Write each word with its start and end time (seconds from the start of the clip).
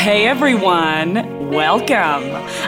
Hey 0.00 0.26
everyone, 0.26 1.50
welcome. 1.50 2.24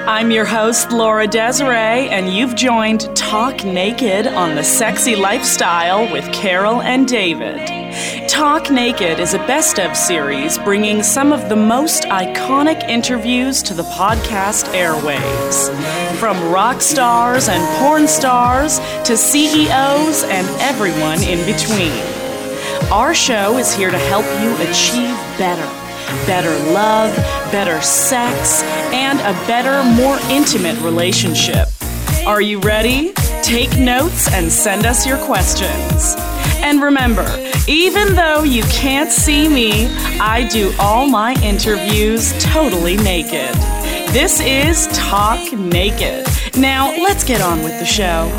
I'm 0.07 0.31
your 0.31 0.45
host, 0.45 0.92
Laura 0.92 1.27
Desiree, 1.27 2.11
and 2.11 2.29
you've 2.29 2.55
joined 2.55 3.08
Talk 3.17 3.65
Naked 3.65 4.27
on 4.27 4.55
the 4.55 4.62
Sexy 4.62 5.16
Lifestyle 5.16 6.12
with 6.12 6.30
Carol 6.30 6.82
and 6.82 7.08
David. 7.08 8.29
Talk 8.29 8.71
Naked 8.71 9.18
is 9.18 9.32
a 9.32 9.38
best 9.38 9.80
of 9.80 9.96
series 9.96 10.58
bringing 10.58 11.03
some 11.03 11.32
of 11.32 11.48
the 11.48 11.56
most 11.56 12.03
iconic 12.03 12.87
interviews 12.87 13.62
to 13.62 13.72
the 13.72 13.85
podcast 13.85 14.67
airwaves. 14.74 15.74
From 16.19 16.52
rock 16.52 16.83
stars 16.83 17.48
and 17.48 17.78
porn 17.78 18.06
stars 18.09 18.78
to 19.06 19.16
CEOs 19.16 20.24
and 20.24 20.46
everyone 20.60 21.23
in 21.23 21.38
between. 21.46 21.98
Our 22.92 23.14
show 23.14 23.56
is 23.56 23.73
here 23.74 23.91
to 23.91 23.98
help 23.98 24.27
you 24.42 24.55
achieve 24.69 25.16
better 25.38 25.81
better 26.27 26.51
love, 26.73 27.15
better 27.51 27.80
sex, 27.80 28.62
and 28.93 29.19
a 29.21 29.33
better, 29.47 29.83
more 30.01 30.19
intimate 30.30 30.80
relationship. 30.83 31.69
Are 32.27 32.41
you 32.41 32.61
ready? 32.61 33.12
Take 33.43 33.77
notes 33.79 34.33
and 34.33 34.51
send 34.51 34.87
us 34.87 35.07
your 35.07 35.19
questions. 35.27 36.15
And 36.62 36.80
remember, 36.80 37.27
even 37.66 38.15
though 38.15 38.45
you 38.45 38.62
can't 38.65 39.11
see 39.11 39.48
me, 39.48 39.88
I 40.21 40.48
do 40.48 40.73
all 40.79 41.09
my 41.09 41.35
interviews 41.43 42.33
totally 42.43 42.97
naked. 42.97 43.55
This 44.13 44.41
is 44.41 44.87
Talk 44.97 45.52
Naked. 45.52 46.27
Now, 46.57 46.95
let's 47.02 47.24
get 47.24 47.41
on 47.41 47.63
with 47.63 47.79
the 47.80 47.87
show. 47.87 48.30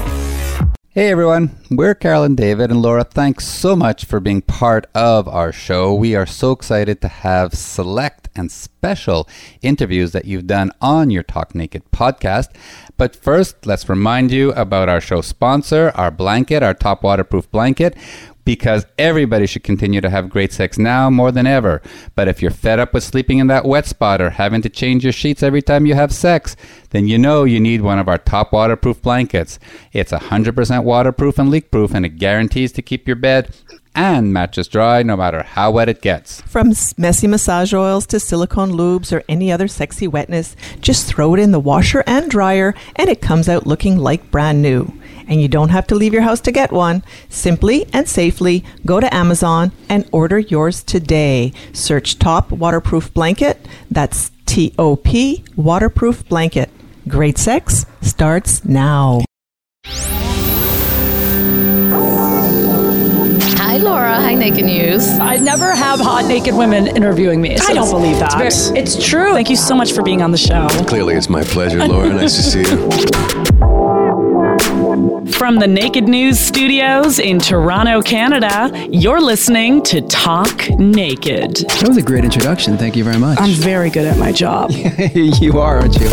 Hey 0.95 1.09
everyone, 1.09 1.57
we're 1.71 1.95
Carol 1.95 2.21
and 2.21 2.37
David 2.37 2.69
and 2.69 2.79
Laura. 2.79 3.03
Thanks 3.03 3.47
so 3.47 3.75
much 3.75 4.05
for 4.05 4.19
being 4.19 4.43
part 4.43 4.85
of 4.93 5.27
our 5.27 5.51
show. 5.51 5.91
We 5.95 6.15
are 6.15 6.27
so 6.27 6.51
excited 6.51 7.01
to 7.01 7.07
have 7.07 7.55
select 7.55 8.29
and 8.35 8.51
special 8.51 9.27
interviews 9.63 10.11
that 10.11 10.25
you've 10.25 10.45
done 10.45 10.69
on 10.81 11.09
your 11.09 11.23
Talk 11.23 11.55
Naked 11.55 11.81
podcast. 11.91 12.49
But 12.95 13.15
first, 13.15 13.65
let's 13.65 13.89
remind 13.89 14.31
you 14.31 14.51
about 14.51 14.87
our 14.87 15.01
show 15.01 15.21
sponsor, 15.21 15.91
our 15.95 16.11
blanket, 16.11 16.61
our 16.61 16.75
top 16.75 17.01
waterproof 17.01 17.49
blanket 17.49 17.97
because 18.45 18.85
everybody 18.97 19.47
should 19.47 19.63
continue 19.63 20.01
to 20.01 20.09
have 20.09 20.29
great 20.29 20.51
sex 20.51 20.77
now 20.77 21.09
more 21.09 21.31
than 21.31 21.47
ever. 21.47 21.81
But 22.15 22.27
if 22.27 22.41
you're 22.41 22.51
fed 22.51 22.79
up 22.79 22.93
with 22.93 23.03
sleeping 23.03 23.39
in 23.39 23.47
that 23.47 23.65
wet 23.65 23.85
spot 23.85 24.21
or 24.21 24.31
having 24.31 24.61
to 24.63 24.69
change 24.69 25.03
your 25.03 25.13
sheets 25.13 25.43
every 25.43 25.61
time 25.61 25.85
you 25.85 25.95
have 25.95 26.11
sex, 26.11 26.55
then 26.93 27.07
you 27.07 27.17
know 27.17 27.43
you 27.43 27.59
need 27.59 27.81
one 27.81 27.99
of 27.99 28.07
our 28.07 28.17
top 28.17 28.53
waterproof 28.53 29.01
blankets. 29.01 29.59
It's 29.91 30.13
100% 30.13 30.83
waterproof 30.83 31.37
and 31.37 31.49
leak 31.49 31.69
proof, 31.69 31.93
and 31.93 32.05
it 32.05 32.17
guarantees 32.17 32.71
to 32.73 32.81
keep 32.81 33.07
your 33.07 33.17
bed 33.17 33.53
and 33.95 34.33
mattress 34.33 34.67
dry 34.67 35.03
no 35.03 35.15
matter 35.15 35.43
how 35.43 35.71
wet 35.71 35.89
it 35.89 36.01
gets. 36.01 36.41
From 36.41 36.73
messy 36.97 37.27
massage 37.27 37.73
oils 37.73 38.05
to 38.07 38.19
silicone 38.19 38.71
lubes 38.71 39.11
or 39.11 39.23
any 39.27 39.51
other 39.51 39.67
sexy 39.67 40.07
wetness, 40.07 40.55
just 40.81 41.07
throw 41.07 41.33
it 41.33 41.39
in 41.39 41.51
the 41.51 41.59
washer 41.59 42.03
and 42.07 42.29
dryer 42.29 42.73
and 42.95 43.09
it 43.09 43.21
comes 43.21 43.49
out 43.49 43.67
looking 43.67 43.97
like 43.97 44.31
brand 44.31 44.61
new. 44.61 44.93
And 45.27 45.41
you 45.41 45.47
don't 45.47 45.69
have 45.69 45.87
to 45.87 45.95
leave 45.95 46.13
your 46.13 46.23
house 46.23 46.41
to 46.41 46.51
get 46.51 46.71
one. 46.71 47.01
Simply 47.29 47.87
and 47.93 48.09
safely 48.09 48.65
go 48.85 48.99
to 48.99 49.13
Amazon 49.13 49.71
and 49.87 50.07
order 50.11 50.37
yours 50.37 50.83
today. 50.83 51.53
Search 51.71 52.19
Top 52.19 52.51
Waterproof 52.51 53.13
Blanket. 53.13 53.65
That's 53.89 54.31
T 54.45 54.75
O 54.77 54.97
P 54.97 55.45
Waterproof 55.55 56.27
Blanket. 56.27 56.69
Great 57.07 57.37
sex 57.37 57.85
starts 58.01 58.63
now. 58.63 59.23
Hi, 63.55 63.77
Laura. 63.77 64.15
Hi, 64.15 64.33
Naked 64.35 64.65
News. 64.65 65.07
I 65.19 65.37
never 65.37 65.73
have 65.75 65.99
hot 65.99 66.25
naked 66.27 66.53
women 66.55 66.87
interviewing 66.87 67.41
me. 67.41 67.57
I 67.57 67.73
don't 67.73 67.89
believe 67.89 68.19
that. 68.19 68.39
It's, 68.41 68.67
very- 68.69 68.79
it's 68.79 69.05
true. 69.05 69.33
Thank 69.33 69.49
you 69.49 69.55
so 69.57 69.75
much 69.75 69.91
for 69.93 70.01
being 70.03 70.21
on 70.21 70.31
the 70.31 70.37
show. 70.37 70.67
Clearly, 70.87 71.15
it's 71.15 71.29
my 71.29 71.43
pleasure, 71.43 71.79
Laura. 71.85 72.09
Nice 72.13 72.35
to 72.35 72.43
see 72.43 72.59
you. 72.59 72.89
From 75.33 75.57
the 75.57 75.67
Naked 75.67 76.05
News 76.07 76.39
studios 76.39 77.19
in 77.19 77.39
Toronto, 77.39 78.01
Canada, 78.01 78.71
you're 78.91 79.19
listening 79.19 79.81
to 79.83 80.01
Talk 80.07 80.69
Naked. 80.79 81.55
That 81.57 81.85
was 81.87 81.97
a 81.97 82.01
great 82.01 82.23
introduction. 82.23 82.77
Thank 82.77 82.95
you 82.95 83.03
very 83.03 83.17
much. 83.19 83.39
I'm 83.41 83.51
very 83.51 83.89
good 83.89 84.05
at 84.05 84.17
my 84.17 84.31
job. 84.31 84.71
you 85.13 85.59
are, 85.59 85.79
aren't 85.79 85.99
you? 85.99 86.09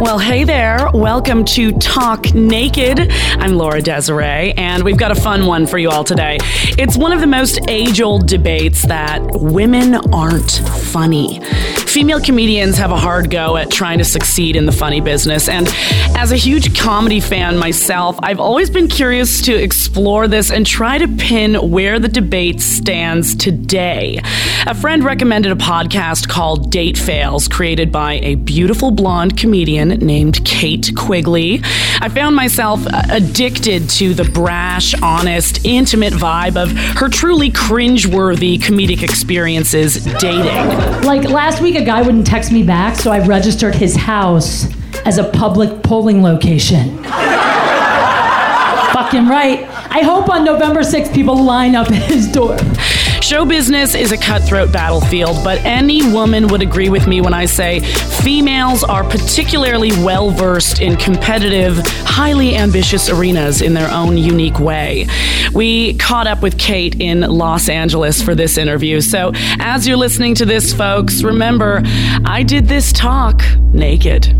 Well, 0.00 0.20
hey 0.20 0.44
there. 0.44 0.88
Welcome 0.94 1.44
to 1.46 1.72
Talk 1.72 2.32
Naked. 2.32 3.10
I'm 3.10 3.54
Laura 3.54 3.82
Desiree, 3.82 4.52
and 4.52 4.84
we've 4.84 4.96
got 4.96 5.10
a 5.10 5.16
fun 5.16 5.44
one 5.44 5.66
for 5.66 5.76
you 5.76 5.90
all 5.90 6.04
today. 6.04 6.38
It's 6.78 6.96
one 6.96 7.12
of 7.12 7.20
the 7.20 7.26
most 7.26 7.58
age 7.66 8.00
old 8.00 8.28
debates 8.28 8.86
that 8.86 9.20
women 9.32 9.96
aren't 10.12 10.52
funny. 10.52 11.40
Female 11.88 12.20
comedians 12.20 12.76
have 12.76 12.92
a 12.92 12.96
hard 12.96 13.28
go 13.28 13.56
at 13.56 13.72
trying 13.72 13.98
to 13.98 14.04
succeed 14.04 14.54
in 14.54 14.66
the 14.66 14.72
funny 14.72 15.00
business, 15.00 15.48
and 15.48 15.66
as 16.16 16.30
a 16.30 16.36
huge 16.36 16.78
comedy 16.78 17.18
fan 17.18 17.58
myself, 17.58 18.16
I've 18.22 18.38
always 18.38 18.70
been 18.70 18.86
curious 18.86 19.42
to 19.42 19.54
explore 19.54 20.28
this 20.28 20.52
and 20.52 20.64
try 20.64 20.98
to 20.98 21.08
pin 21.08 21.54
where 21.72 21.98
the 21.98 22.08
debate 22.08 22.60
stands 22.60 23.34
today. 23.34 24.20
A 24.68 24.74
friend 24.74 25.02
recommended 25.02 25.50
a 25.50 25.54
podcast 25.54 26.28
called 26.28 26.70
Date 26.70 26.98
Fails, 26.98 27.48
created 27.48 27.90
by 27.90 28.16
a 28.16 28.34
beautiful 28.34 28.90
blonde 28.90 29.38
comedian 29.38 29.88
named 29.88 30.44
Kate 30.44 30.92
Quigley. 30.94 31.62
I 32.02 32.10
found 32.10 32.36
myself 32.36 32.86
uh, 32.86 33.00
addicted 33.08 33.88
to 33.88 34.12
the 34.12 34.24
brash, 34.24 34.92
honest, 35.00 35.64
intimate 35.64 36.12
vibe 36.12 36.62
of 36.62 36.70
her 36.98 37.08
truly 37.08 37.50
cringeworthy 37.50 38.58
comedic 38.58 39.02
experiences 39.02 40.04
dating. 40.18 40.44
Like 41.00 41.24
last 41.24 41.62
week, 41.62 41.76
a 41.76 41.82
guy 41.82 42.02
wouldn't 42.02 42.26
text 42.26 42.52
me 42.52 42.62
back, 42.62 42.96
so 42.96 43.10
I 43.10 43.26
registered 43.26 43.74
his 43.74 43.96
house 43.96 44.66
as 45.06 45.16
a 45.16 45.24
public 45.30 45.82
polling 45.82 46.22
location. 46.22 47.02
Fucking 48.92 49.28
right. 49.28 49.66
I 49.90 50.02
hope 50.04 50.28
on 50.28 50.44
November 50.44 50.80
6th 50.80 51.14
people 51.14 51.42
line 51.42 51.74
up 51.74 51.90
at 51.90 52.10
his 52.10 52.30
door. 52.30 52.58
Show 53.20 53.44
business 53.44 53.94
is 53.94 54.12
a 54.12 54.16
cutthroat 54.16 54.72
battlefield, 54.72 55.44
but 55.44 55.58
any 55.64 56.12
woman 56.12 56.46
would 56.48 56.62
agree 56.62 56.88
with 56.88 57.06
me 57.06 57.20
when 57.20 57.34
I 57.34 57.44
say 57.44 57.80
females 57.80 58.82
are 58.82 59.04
particularly 59.04 59.90
well 60.02 60.30
versed 60.30 60.80
in 60.80 60.96
competitive, 60.96 61.76
highly 62.04 62.56
ambitious 62.56 63.10
arenas 63.10 63.60
in 63.60 63.74
their 63.74 63.90
own 63.90 64.16
unique 64.16 64.58
way. 64.58 65.08
We 65.52 65.94
caught 65.98 66.26
up 66.26 66.42
with 66.42 66.58
Kate 66.58 67.00
in 67.00 67.20
Los 67.20 67.68
Angeles 67.68 68.22
for 68.22 68.34
this 68.34 68.56
interview, 68.56 69.00
so 69.00 69.32
as 69.58 69.86
you're 69.86 69.98
listening 69.98 70.34
to 70.36 70.46
this, 70.46 70.72
folks, 70.72 71.22
remember 71.22 71.82
I 72.24 72.42
did 72.44 72.66
this 72.66 72.92
talk 72.92 73.42
naked. 73.72 74.34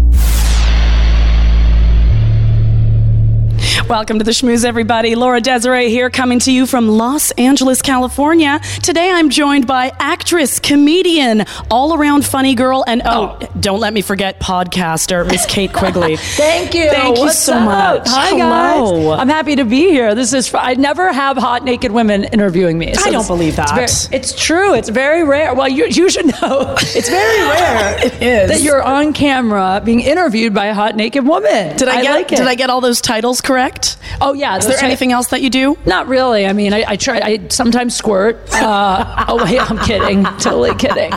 Welcome 3.89 4.19
to 4.19 4.25
the 4.25 4.33
Schmooze, 4.33 4.67
everybody. 4.67 5.15
Laura 5.15 5.41
Desiree 5.41 5.89
here, 5.89 6.11
coming 6.11 6.39
to 6.41 6.53
you 6.53 6.67
from 6.67 6.89
Los 6.89 7.31
Angeles, 7.33 7.81
California. 7.81 8.61
Today 8.83 9.11
I'm 9.11 9.31
joined 9.31 9.67
by 9.67 9.93
actress, 9.99 10.59
comedian, 10.59 11.47
all 11.71 11.95
around 11.95 12.27
funny 12.27 12.55
girl, 12.55 12.85
and 12.87 13.01
oh, 13.07 13.39
oh, 13.41 13.47
don't 13.59 13.81
let 13.81 13.95
me 13.95 14.03
forget 14.03 14.39
podcaster, 14.41 15.27
Miss 15.27 15.47
Kate 15.47 15.73
Quigley. 15.73 16.17
Thank 16.19 16.75
you. 16.75 16.91
Thank 16.91 17.17
you 17.17 17.31
so 17.31 17.55
up? 17.55 17.65
much. 17.65 18.09
Hi, 18.09 18.29
Hello. 18.29 19.11
guys. 19.13 19.21
I'm 19.21 19.29
happy 19.29 19.57
to 19.57 19.65
be 19.65 19.89
here. 19.89 20.15
This 20.15 20.35
is. 20.35 20.53
I 20.53 20.75
never 20.75 21.11
have 21.11 21.39
hot 21.39 21.65
naked 21.65 21.91
women 21.91 22.25
interviewing 22.25 22.79
me. 22.79 22.91
I 22.91 22.93
don't 22.95 23.07
it's- 23.09 23.27
believe 23.27 23.59
it's 23.59 23.71
that. 23.71 23.75
very- 23.75 24.19
It's, 24.21 24.35
true. 24.39 24.75
It's 24.75 24.91
very 24.91 25.25
rare. 25.25 25.55
Well, 25.55 25.69
you, 25.69 25.87
you 25.87 26.11
should 26.11 26.27
know. 26.27 26.77
It's 26.99 27.09
very 27.09 27.41
rare 27.49 27.99
It 28.07 28.23
is. 28.23 28.51
that 28.51 28.61
you're 28.61 28.83
on 28.83 29.15
camera 29.15 29.81
being 29.83 30.01
interviewed 30.01 30.53
by 30.53 30.67
a 30.67 30.75
hot 30.75 30.95
naked 30.95 31.27
woman. 31.27 31.75
Did 31.79 31.89
I, 31.89 32.03
get 32.03 32.11
like 32.13 32.33
it. 32.33 32.37
did 32.37 32.47
I 32.47 32.55
get 32.55 32.69
all 32.69 32.83
those 32.83 33.01
titles 33.01 33.41
correct? 33.41 33.78
Oh 34.21 34.33
yeah. 34.33 34.57
Is 34.57 34.67
there 34.67 34.79
anything 34.83 35.13
else 35.13 35.29
that 35.29 35.43
you 35.43 35.51
do? 35.51 35.77
Not 35.87 36.09
really. 36.09 36.47
I 36.47 36.53
mean, 36.53 36.73
I, 36.73 36.85
I 36.89 36.97
try. 36.97 37.21
I 37.21 37.49
sometimes 37.49 37.97
squirt. 37.97 38.37
Uh, 38.53 39.25
oh 39.29 39.45
wait, 39.45 39.61
I'm 39.61 39.79
kidding. 39.79 40.25
Totally 40.39 40.75
kidding. 40.75 41.13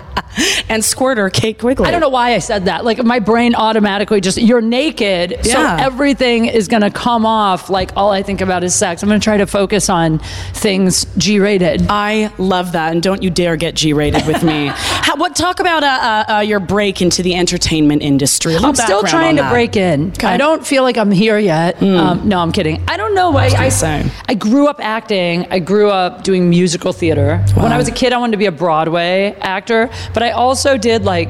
And 0.69 0.83
squirter 0.83 1.29
Kate 1.29 1.59
Quigley. 1.59 1.87
I 1.87 1.91
don't 1.91 1.99
know 1.99 2.09
why 2.09 2.33
I 2.33 2.39
said 2.39 2.65
that. 2.65 2.85
Like 2.85 3.03
my 3.03 3.19
brain 3.19 3.53
automatically 3.53 4.21
just 4.21 4.37
you're 4.37 4.61
naked, 4.61 5.39
so 5.45 5.59
Yeah. 5.59 5.77
everything 5.81 6.45
is 6.45 6.67
going 6.69 6.83
to 6.83 6.89
come 6.91 7.25
off 7.25 7.69
like 7.69 7.91
all 7.97 8.11
I 8.11 8.23
think 8.23 8.39
about 8.39 8.63
is 8.63 8.73
sex. 8.73 9.03
I'm 9.03 9.09
going 9.09 9.19
to 9.19 9.23
try 9.23 9.37
to 9.37 9.47
focus 9.47 9.89
on 9.89 10.19
things 10.53 11.05
G-rated. 11.17 11.87
I 11.89 12.31
love 12.37 12.71
that, 12.73 12.93
and 12.93 13.03
don't 13.03 13.21
you 13.21 13.29
dare 13.29 13.57
get 13.57 13.75
G-rated 13.75 14.25
with 14.25 14.41
me. 14.43 14.67
How, 14.73 15.17
what 15.17 15.35
talk 15.35 15.59
about 15.59 15.83
uh, 15.83 15.87
uh, 15.87 16.33
uh, 16.35 16.39
your 16.39 16.59
break 16.61 17.01
into 17.01 17.21
the 17.23 17.35
entertainment 17.35 18.01
industry? 18.01 18.55
I'm 18.55 18.75
still 18.75 19.03
trying 19.03 19.35
to 19.35 19.49
break 19.49 19.75
in. 19.75 20.09
Okay. 20.11 20.27
I 20.27 20.37
don't 20.37 20.65
feel 20.65 20.83
like 20.83 20.97
I'm 20.97 21.11
here 21.11 21.37
yet. 21.37 21.81
Um, 21.83 22.27
no, 22.27 22.39
I'm 22.39 22.51
kidding. 22.53 22.80
I 22.87 22.97
don't 22.97 23.15
know. 23.15 23.35
I, 23.37 23.45
I. 23.47 24.11
I 24.27 24.33
grew 24.33 24.67
up 24.67 24.79
acting. 24.81 25.47
I 25.49 25.59
grew 25.59 25.89
up 25.89 26.23
doing 26.23 26.49
musical 26.49 26.93
theater. 26.93 27.37
When 27.55 27.71
I 27.71 27.77
was 27.77 27.87
a 27.87 27.91
kid, 27.91 28.11
I 28.13 28.17
wanted 28.17 28.31
to 28.33 28.37
be 28.37 28.45
a 28.47 28.51
Broadway 28.51 29.35
actor, 29.39 29.89
but 30.13 30.23
I 30.23 30.31
also 30.31 30.77
did 30.77 31.03
like, 31.05 31.29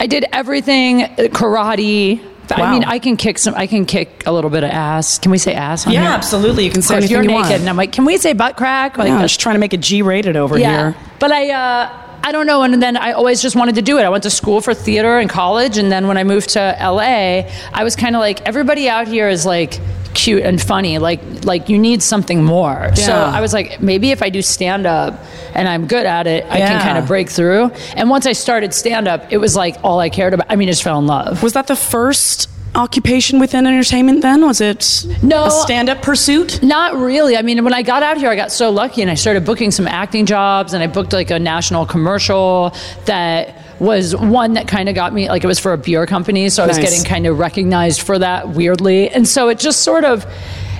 I 0.00 0.06
did 0.06 0.24
everything 0.32 1.02
uh, 1.02 1.08
karate, 1.30 2.20
I 2.50 2.72
mean, 2.72 2.84
I 2.84 2.98
can 2.98 3.16
kick 3.16 3.38
some. 3.38 3.54
I 3.54 3.66
can 3.66 3.86
kick 3.86 4.24
a 4.26 4.32
little 4.32 4.50
bit 4.50 4.64
of 4.64 4.70
ass. 4.70 5.18
Can 5.18 5.30
we 5.32 5.38
say 5.38 5.54
ass? 5.54 5.86
On 5.86 5.92
Yeah, 5.94 6.02
here? 6.02 6.10
absolutely. 6.10 6.64
You 6.66 6.70
can 6.70 6.80
Of 6.80 6.84
say 6.84 6.94
course, 6.94 7.04
anything 7.04 7.14
you're 7.14 7.22
you 7.22 7.28
naked, 7.28 7.50
want. 7.50 7.60
and 7.62 7.70
I'm 7.70 7.76
like, 7.76 7.92
can 7.92 8.04
we 8.04 8.18
say 8.18 8.34
butt 8.34 8.56
crack? 8.58 8.98
Like, 8.98 9.06
yeah, 9.06 9.14
that's- 9.14 9.30
just 9.30 9.40
trying 9.40 9.54
to 9.54 9.60
make 9.60 9.72
it 9.72 9.80
G-rated 9.80 10.36
over 10.36 10.58
yeah. 10.58 10.70
here. 10.92 10.96
But 11.20 11.32
I, 11.32 11.50
uh, 11.50 11.90
I 12.22 12.32
don't 12.32 12.46
know. 12.46 12.62
And 12.62 12.82
then 12.82 12.98
I 12.98 13.12
always 13.12 13.40
just 13.40 13.56
wanted 13.56 13.76
to 13.76 13.82
do 13.82 13.98
it. 13.98 14.02
I 14.02 14.10
went 14.10 14.24
to 14.24 14.30
school 14.30 14.60
for 14.60 14.74
theater 14.74 15.18
in 15.20 15.26
college, 15.28 15.78
and 15.78 15.90
then 15.90 16.06
when 16.06 16.18
I 16.18 16.24
moved 16.24 16.50
to 16.50 16.76
LA, 16.78 17.48
I 17.72 17.82
was 17.82 17.96
kind 17.96 18.14
of 18.14 18.20
like, 18.20 18.42
everybody 18.42 18.90
out 18.90 19.08
here 19.08 19.28
is 19.30 19.46
like 19.46 19.80
cute 20.14 20.42
and 20.42 20.60
funny. 20.60 20.98
Like, 20.98 21.44
like 21.44 21.68
you 21.68 21.78
need 21.78 22.02
something 22.02 22.42
more. 22.44 22.94
So 22.96 23.12
I 23.12 23.40
was 23.40 23.52
like, 23.52 23.80
maybe 23.80 24.10
if 24.10 24.22
I 24.22 24.30
do 24.30 24.42
stand 24.42 24.86
up 24.86 25.20
and 25.54 25.68
I'm 25.68 25.86
good 25.86 26.06
at 26.06 26.26
it, 26.26 26.44
I 26.46 26.58
can 26.58 26.80
kind 26.80 26.98
of 26.98 27.06
break 27.06 27.28
through. 27.28 27.70
And 27.96 28.08
once 28.10 28.26
I 28.26 28.32
started 28.32 28.72
stand 28.72 29.08
up, 29.08 29.32
it 29.32 29.38
was 29.38 29.56
like 29.56 29.76
all 29.82 30.00
I 30.00 30.10
cared 30.10 30.34
about. 30.34 30.46
I 30.48 30.56
mean, 30.56 30.68
I 30.68 30.72
just 30.72 30.82
fell 30.82 30.98
in 30.98 31.06
love. 31.06 31.42
Was 31.42 31.52
that 31.54 31.66
the 31.66 31.76
first 31.76 32.48
occupation 32.74 33.38
within 33.38 33.66
entertainment? 33.66 34.22
Then 34.22 34.44
was 34.46 34.60
it 34.60 35.04
No. 35.22 35.44
a 35.46 35.50
stand-up 35.50 36.02
pursuit? 36.02 36.62
Not 36.62 36.96
really. 36.96 37.36
I 37.36 37.42
mean, 37.42 37.62
when 37.64 37.74
I 37.74 37.82
got 37.82 38.02
out 38.02 38.16
here, 38.18 38.30
I 38.30 38.36
got 38.36 38.52
so 38.52 38.70
lucky 38.70 39.02
and 39.02 39.10
I 39.10 39.14
started 39.14 39.44
booking 39.44 39.70
some 39.70 39.86
acting 39.86 40.26
jobs 40.26 40.72
and 40.74 40.82
I 40.82 40.86
booked 40.86 41.12
like 41.12 41.30
a 41.30 41.38
national 41.38 41.86
commercial 41.86 42.74
that 43.06 43.56
was 43.80 44.14
one 44.14 44.54
that 44.54 44.68
kind 44.68 44.88
of 44.88 44.94
got 44.94 45.12
me 45.12 45.28
like 45.28 45.42
it 45.42 45.48
was 45.48 45.58
for 45.58 45.72
a 45.72 45.76
beer 45.78 46.06
company 46.06 46.48
so 46.48 46.62
i 46.62 46.66
was 46.66 46.78
getting 46.78 47.02
kind 47.02 47.26
of 47.26 47.40
recognized 47.40 48.02
for 48.02 48.16
that 48.20 48.50
weirdly 48.50 49.10
and 49.10 49.26
so 49.26 49.48
it 49.48 49.58
just 49.58 49.82
sort 49.82 50.04
of 50.04 50.24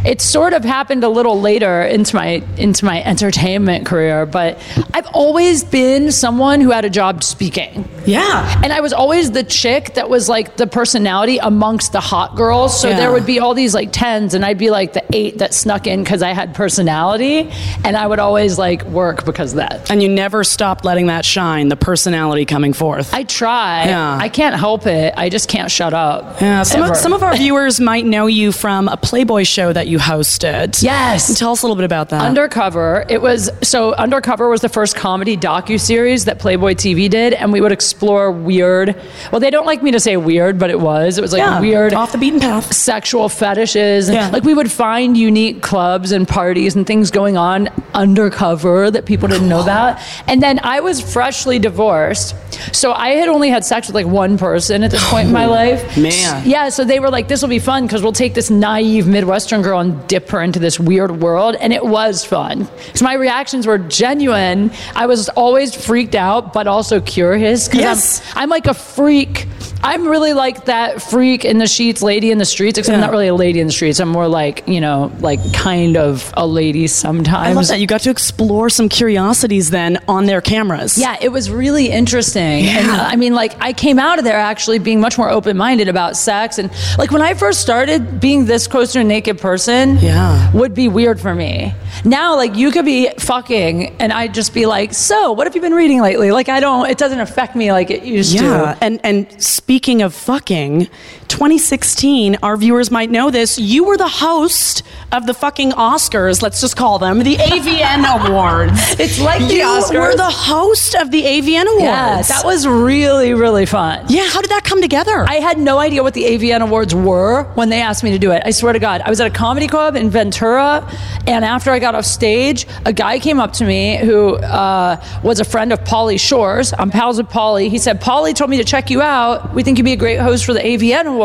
it 0.07 0.21
sort 0.21 0.53
of 0.53 0.63
happened 0.65 1.03
a 1.03 1.09
little 1.09 1.41
later 1.41 1.83
into 1.83 2.15
my 2.15 2.41
into 2.57 2.85
my 2.85 3.03
entertainment 3.03 3.85
career 3.85 4.25
but 4.25 4.57
i've 4.95 5.09
always 5.09 5.65
been 5.65 6.13
someone 6.13 6.61
who 6.61 6.71
had 6.71 6.85
a 6.85 6.91
job 6.91 7.25
speaking 7.25 7.85
Yeah. 8.07 8.61
and 8.63 8.73
I 8.73 8.81
was 8.81 8.93
always 8.93 9.31
the 9.31 9.43
chick 9.43 9.95
that 9.95 10.09
was 10.11 10.29
like 10.29 10.57
the 10.57 10.67
personality 10.67 11.39
amongst 11.39 11.93
the 11.93 12.01
hot 12.01 12.37
girls. 12.37 12.79
So 12.81 12.89
Yeah. 12.89 12.97
there 12.99 13.13
would 13.13 13.27
be 13.27 13.39
all 13.41 13.55
these 13.55 13.75
like 13.75 13.91
tens, 13.93 14.35
and 14.35 14.45
I'd 14.45 14.59
be 14.59 14.71
like 14.71 14.93
the 14.93 15.03
eight 15.13 15.39
that 15.39 15.55
snuck 15.55 15.87
in 15.87 16.03
because 16.03 16.23
I 16.23 16.33
had 16.33 16.55
personality, 16.55 17.51
and 17.85 17.97
I 17.97 18.07
would 18.07 18.19
always 18.19 18.59
like 18.59 18.85
work 18.85 19.25
because 19.25 19.53
of 19.53 19.57
that. 19.59 19.91
And 19.91 20.03
you 20.03 20.09
never 20.09 20.45
stopped 20.45 20.85
letting 20.85 21.07
that 21.07 21.25
shine, 21.25 21.69
the 21.69 21.77
personality 21.77 22.45
coming 22.45 22.73
forth. 22.73 23.13
I 23.15 23.23
try. 23.25 23.87
Yeah. 23.87 24.19
I 24.21 24.29
can't 24.29 24.57
help 24.57 24.87
it. 24.87 25.15
I 25.17 25.29
just 25.29 25.49
can't 25.49 25.71
shut 25.71 25.95
up. 25.95 26.41
yeah, 26.41 26.63
some 26.63 26.83
Ever. 26.83 26.93
of, 26.93 26.97
some 26.99 27.13
of 27.13 27.23
our 27.23 27.35
viewers 27.45 27.81
might 27.81 28.05
know 28.05 28.27
you 28.27 28.53
from 28.53 28.89
a 28.89 28.97
Playboy 28.97 29.45
show 29.45 29.73
that 29.73 29.87
you 29.89 29.99
hosted. 29.99 30.83
Yes. 30.83 31.39
Tell 31.39 31.53
us 31.53 31.63
a 31.63 31.67
little 31.67 31.77
bit 31.77 31.85
about 31.85 32.11
that. 32.11 32.23
Undercover. 32.23 33.05
It 33.09 33.23
was 33.23 33.51
so 33.63 33.95
Undercover 33.95 34.49
was 34.49 34.61
the 34.61 34.69
first 34.69 34.95
comedy 34.97 35.37
docu 35.37 35.81
series 35.81 36.25
that 36.27 36.39
Playboy 36.39 36.75
TV 36.75 37.09
did, 37.09 37.33
and 37.33 37.53
we 37.53 37.61
would 37.61 37.73
explore 37.73 37.94
weird. 38.03 38.95
Well, 39.33 39.41
they 39.41 39.51
don't 39.51 39.67
like 39.67 39.83
me 39.83 39.91
to 39.93 40.01
say 40.01 40.17
weird, 40.17 40.59
but 40.59 40.71
it 40.71 40.81
was. 40.81 41.19
It 41.19 41.23
was 41.23 41.33
like 41.33 41.41
Yeah, 41.41 41.61
weird 41.61 41.95
off 41.95 42.13
the 42.13 42.19
beaten 42.19 42.41
path. 42.41 42.73
sexual 42.75 43.29
fetishes. 43.29 44.09
Yeah. 44.11 44.29
Like 44.31 44.43
we 44.45 44.55
would 44.55 44.71
find 44.71 45.17
unique 45.17 45.63
clubs 45.63 46.13
and 46.13 46.27
parties 46.29 46.75
and 46.77 46.87
things 46.87 47.11
going 47.11 47.37
on 47.37 47.69
undercover 47.95 48.91
that 48.91 49.07
people 49.07 49.29
didn't 49.29 49.49
know 49.49 49.63
about. 49.63 49.99
And 50.29 50.43
then 50.43 50.61
I 50.63 50.81
was 50.81 51.01
freshly 51.01 51.59
divorced. 51.59 52.35
So 52.75 52.93
I 52.93 53.11
had 53.11 53.29
only 53.29 53.49
had 53.51 53.65
sex 53.65 53.89
with 53.89 53.95
like 53.95 54.07
one 54.07 54.39
person 54.39 54.83
at 54.83 54.91
this 54.91 55.09
point 55.11 55.27
in 55.29 55.33
my 55.33 55.47
life. 55.47 55.97
man. 55.97 56.43
Yeah, 56.47 56.69
so 56.69 56.85
they 56.85 57.01
were 57.01 57.11
like, 57.11 57.29
this 57.29 57.43
will 57.43 57.49
be 57.49 57.59
fun 57.59 57.87
because 57.87 58.03
we'll 58.03 58.13
take 58.13 58.35
this 58.35 58.51
naive 58.51 59.07
Midwestern 59.07 59.63
girl 59.63 59.81
and 59.81 60.07
dip 60.09 60.29
her 60.31 60.43
into 60.43 60.59
this 60.59 60.79
weird 60.79 61.21
world. 61.23 61.57
And 61.57 61.73
it 61.73 61.85
was 61.85 62.25
fun. 62.25 62.69
So 62.95 63.05
my 63.05 63.15
reactions 63.15 63.67
were 63.67 63.79
genuine. 63.79 64.71
I 64.95 65.07
was 65.07 65.29
always 65.31 65.75
freaked 65.75 66.15
out, 66.15 66.53
but 66.53 66.67
also 66.67 67.01
curious. 67.01 67.69
'cause 67.69 67.81
Yes. 67.85 68.21
I'm, 68.35 68.45
I'm 68.45 68.49
like 68.49 68.67
a 68.67 68.75
freak. 68.75 69.47
I'm 69.87 70.09
really 70.09 70.33
like 70.33 70.65
that 70.65 71.03
freak 71.03 71.45
in 71.45 71.59
the 71.59 71.67
sheets, 71.67 72.01
lady 72.03 72.31
in 72.31 72.39
the 72.39 72.47
streets, 72.47 72.79
except 72.79 72.95
I'm 72.95 73.01
Yeah. 73.01 73.07
not 73.07 73.13
really 73.13 73.29
a 73.29 73.35
lady 73.35 73.61
in 73.61 73.67
the 73.67 73.73
streets. 73.73 74.01
I'm 74.01 74.09
more 74.09 74.27
like, 74.27 74.67
you 74.67 74.81
know, 74.81 75.13
like 75.21 75.41
kind 75.53 75.99
of 75.99 76.33
a 76.39 76.47
lady 76.47 76.87
sometimes. 76.87 77.49
I 77.49 77.53
love 77.53 77.69
that 77.69 77.81
you 77.81 77.87
got 77.87 78.01
to 78.01 78.11
explore 78.11 78.71
some 78.71 78.89
curiosities 78.89 79.69
then 79.69 79.99
on 80.09 80.25
their 80.25 80.41
cameras. 80.41 80.97
Yeah, 80.97 81.17
it 81.21 81.29
was 81.29 81.51
really 81.51 81.91
interesting. 81.91 82.65
And 82.67 82.91
uh, 82.91 82.95
I 83.09 83.17
mean, 83.17 83.35
like, 83.35 83.55
I 83.61 83.75
came 83.75 83.99
out 83.99 84.19
of 84.19 84.25
there 84.25 84.39
actually 84.39 84.79
being 84.79 85.01
much 85.01 85.19
more 85.19 85.29
open 85.31 85.57
minded 85.59 85.89
about 85.89 86.17
sex. 86.17 86.59
And 86.59 86.71
like, 86.97 87.11
when 87.11 87.21
I 87.23 87.35
first 87.35 87.61
started, 87.61 88.21
being 88.21 88.47
this 88.47 88.67
close 88.67 88.93
to 88.95 89.01
a 89.01 89.05
naked 89.05 89.39
person 89.39 89.99
Yeah. 89.99 90.51
would 90.53 90.75
be 90.75 90.89
weird 90.89 91.21
for 91.21 91.35
me. 91.35 91.75
Now, 92.07 92.37
like, 92.37 92.57
you 92.57 92.71
could 92.71 92.87
be 92.87 93.11
fucking, 93.19 93.97
and 94.01 94.13
I'd 94.15 94.33
just 94.33 94.55
be 94.55 94.65
like, 94.65 94.95
So, 94.95 95.33
what 95.33 95.47
have 95.47 95.55
you 95.55 95.61
been 95.61 95.75
reading 95.75 96.01
lately? 96.01 96.31
Like, 96.33 96.49
I 96.49 96.59
don't, 96.61 96.89
it 96.89 96.97
doesn't 96.97 97.21
affect 97.21 97.55
me 97.55 97.71
like 97.71 97.91
it 97.91 98.03
used 98.05 98.33
Yeah, 98.35 98.75
to. 98.75 98.79
and 98.83 98.99
and 99.05 99.27
speaking 99.75 100.03
of 100.03 100.15
fucking, 100.15 100.89
2016, 101.35 102.37
our 102.45 102.57
viewers 102.57 102.93
might 102.93 103.11
know 103.11 103.29
this. 103.29 103.59
You 103.59 103.83
were 103.83 103.97
the 103.97 104.07
host 104.07 104.85
of 105.11 105.27
the 105.27 105.35
fucking 105.35 105.73
Oscars. 105.73 106.43
Let's 106.43 106.61
just 106.61 106.77
call 106.77 107.01
them 107.01 107.19
the 107.25 107.35
AVN 107.35 108.29
Awards. 108.29 108.79
It's 109.01 109.19
like 109.21 109.41
the 109.41 109.55
you 109.55 109.65
Oscars. 109.65 110.01
were 110.01 110.17
the 110.17 110.31
host 110.31 110.95
of 110.95 111.11
the 111.11 111.23
AVN 111.25 111.63
Awards. 111.67 111.83
Yeah, 111.83 112.23
that 112.23 112.43
was 112.45 112.69
really, 112.69 113.35
really 113.35 113.67
fun. 113.67 114.07
Yeah, 114.09 114.29
how 114.29 114.43
did 114.43 114.51
that 114.53 114.63
come 114.63 114.81
together? 114.81 115.25
I 115.29 115.35
had 115.41 115.59
no 115.59 115.79
idea 115.81 116.05
what 116.05 116.15
the 116.15 116.23
AVN 116.23 116.61
Awards 116.61 116.95
were 116.95 117.43
when 117.55 117.69
they 117.69 117.81
asked 117.83 118.05
me 118.05 118.13
to 118.13 118.19
do 118.19 118.31
it. 118.31 118.41
I 118.47 118.53
swear 118.53 118.73
to 118.73 118.79
God. 118.79 119.01
I 119.05 119.11
was 119.11 119.21
at 119.21 119.27
a 119.27 119.35
comedy 119.35 119.67
club 119.67 119.97
in 119.97 120.11
Ventura, 120.11 120.89
and 121.27 121.45
after 121.45 121.73
I 121.73 121.81
got 121.81 121.97
off 121.97 122.05
stage, 122.05 122.65
a 122.87 122.93
guy 122.93 123.19
came 123.19 123.41
up 123.41 123.55
to 123.55 123.65
me 123.65 123.97
who 123.99 124.37
uh, 124.37 125.03
was 125.25 125.41
a 125.41 125.45
friend 125.45 125.73
of 125.73 125.81
Pauly 125.81 126.21
Shore's. 126.21 126.73
I'm 126.79 126.93
pals 126.93 127.17
with 127.19 127.27
Pauly. 127.29 127.71
He 127.71 127.79
said, 127.79 128.01
Pauly 128.01 128.33
told 128.37 128.51
me 128.51 128.59
to 128.59 128.65
check 128.65 128.89
you 128.89 129.03
out. 129.03 129.53
We 129.53 129.65
think 129.65 129.79
you'd 129.79 129.85
be 129.85 129.95
a 129.95 129.97
great 129.97 130.21
host 130.21 130.45
for 130.45 130.53
the 130.53 130.61
AVN 130.61 131.07
Awards. 131.07 131.24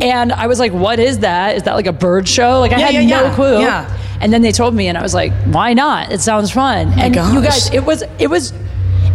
And 0.00 0.32
I 0.32 0.46
was 0.46 0.58
like, 0.58 0.72
what 0.72 0.98
is 0.98 1.20
that? 1.20 1.56
Is 1.56 1.62
that 1.64 1.74
like 1.74 1.86
a 1.86 1.92
bird 1.92 2.28
show? 2.28 2.60
Like, 2.60 2.72
I 2.72 2.78
Yeah, 2.78 2.86
had 2.86 2.94
yeah, 2.94 3.00
no 3.20 3.24
yeah. 3.24 3.34
clue. 3.34 3.58
Yeah. 3.60 3.96
And 4.20 4.32
then 4.32 4.42
they 4.42 4.52
told 4.52 4.74
me, 4.74 4.88
and 4.88 4.98
I 4.98 5.02
was 5.02 5.14
like, 5.14 5.32
why 5.46 5.72
not? 5.72 6.12
It 6.12 6.20
sounds 6.20 6.50
fun. 6.50 6.88
Oh 6.88 7.00
and 7.00 7.14
you 7.14 7.42
guys, 7.42 7.72
it 7.72 7.84
was, 7.84 8.02
it 8.18 8.28
was, 8.28 8.52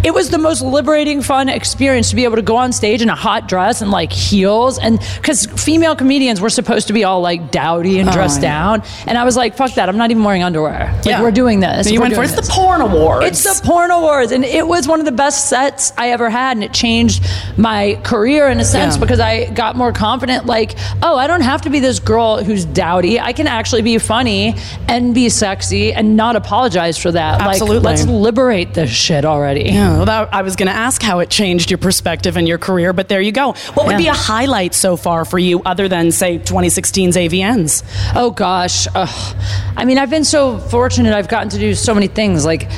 it 0.06 0.14
was 0.14 0.30
the 0.30 0.38
most 0.38 0.62
liberating, 0.62 1.24
fun 1.24 1.50
experience 1.50 2.12
to 2.12 2.16
be 2.16 2.26
able 2.26 2.36
to 2.36 2.44
go 2.44 2.58
on 2.58 2.72
stage 2.72 3.02
in 3.02 3.10
a 3.10 3.16
hot 3.16 3.48
dress 3.48 3.82
and 3.82 3.90
like 3.90 4.12
heels. 4.12 4.78
And 4.78 5.00
because 5.16 5.48
female 5.48 5.96
comedians 5.96 6.40
were 6.40 6.52
supposed 6.52 6.88
to 6.88 6.94
be 6.94 7.04
all 7.04 7.22
like 7.22 7.50
dowdy 7.52 7.98
and 8.00 8.12
dressed 8.12 8.44
yeah. 8.44 8.50
down. 8.50 8.84
And 9.08 9.18
I 9.18 9.24
was 9.24 9.36
like, 9.36 9.58
fuck 9.58 9.74
that. 9.74 9.90
I'm 9.90 9.98
not 9.98 10.12
even 10.12 10.24
wearing 10.24 10.44
underwear. 10.44 10.94
Like, 10.98 11.06
Yeah. 11.06 11.22
we're 11.24 11.32
doing 11.32 11.60
this. 11.60 11.90
you 11.90 12.00
We're 12.00 12.04
went 12.04 12.16
for 12.16 12.24
it's 12.24 12.36
the 12.36 12.44
porn 12.54 12.82
awards. 12.82 13.26
It's 13.26 13.44
the 13.62 13.68
porn 13.68 13.90
awards, 13.90 14.32
and 14.32 14.46
it 14.46 14.68
was 14.68 14.88
one 14.88 15.00
of 15.00 15.06
the 15.08 15.12
best 15.12 15.50
sets 15.50 15.92
I 15.98 16.12
ever 16.12 16.30
had, 16.30 16.56
and 16.58 16.64
it 16.64 16.72
changed 16.72 17.26
my 17.58 18.00
career 18.04 18.48
in 18.48 18.60
a 18.60 18.66
sense 18.66 18.96
Yeah. 18.96 19.00
because 19.02 19.20
I 19.20 19.46
got 19.50 19.76
more 19.76 19.92
confident. 19.92 20.46
Like, 20.46 20.76
oh, 21.02 21.18
I 21.18 21.26
don't 21.26 21.42
have 21.42 21.64
to 21.64 21.72
be 21.72 21.80
this 21.80 21.98
girl 22.00 22.44
who's 22.44 22.64
dowdy. 22.64 23.20
I 23.20 23.34
can 23.34 23.48
actually 23.48 23.82
be 23.82 23.98
funny 23.98 24.54
and 24.88 25.16
be 25.16 25.30
sexy 25.30 25.94
and 25.94 26.16
not 26.16 26.36
apologize 26.36 26.98
for 27.00 27.12
that. 27.12 27.42
Absolutely. 27.42 27.78
Like, 27.80 27.98
let's 27.98 28.06
liberate 28.06 28.76
this 28.76 28.92
shit 28.92 29.26
already. 29.26 29.64
Yeah, 29.72 29.95
well, 29.96 30.06
that, 30.06 30.34
I 30.34 30.42
was 30.42 30.56
going 30.56 30.68
to 30.68 30.76
ask 30.76 31.02
how 31.02 31.20
it 31.20 31.30
changed 31.30 31.72
your 31.72 31.78
perspective 31.78 32.38
and 32.38 32.48
your 32.48 32.58
career, 32.58 32.94
but 32.94 33.08
there 33.08 33.22
you 33.22 33.32
go. 33.32 33.54
What 33.74 33.86
would 33.88 33.94
Yeah. 33.94 33.98
be 33.98 34.08
a 34.08 34.14
highlight 34.14 34.74
so 34.74 34.98
far 34.98 35.26
for 35.26 35.40
you, 35.40 35.62
other 35.66 35.88
than 35.88 36.12
say 36.12 36.38
2016's 36.40 37.16
AVNs? 37.16 37.84
Oh 38.16 38.32
gosh. 38.32 38.88
Ugh. 38.94 39.36
I 39.78 39.86
mean, 39.86 39.98
I've 39.98 40.10
been 40.10 40.24
so 40.26 40.58
fortunate. 40.58 41.14
I've 41.14 41.28
gotten 41.28 41.50
to 41.50 41.58
do 41.60 41.74
so 41.76 41.94
many 41.94 42.08
things. 42.08 42.46
Like, 42.46 42.70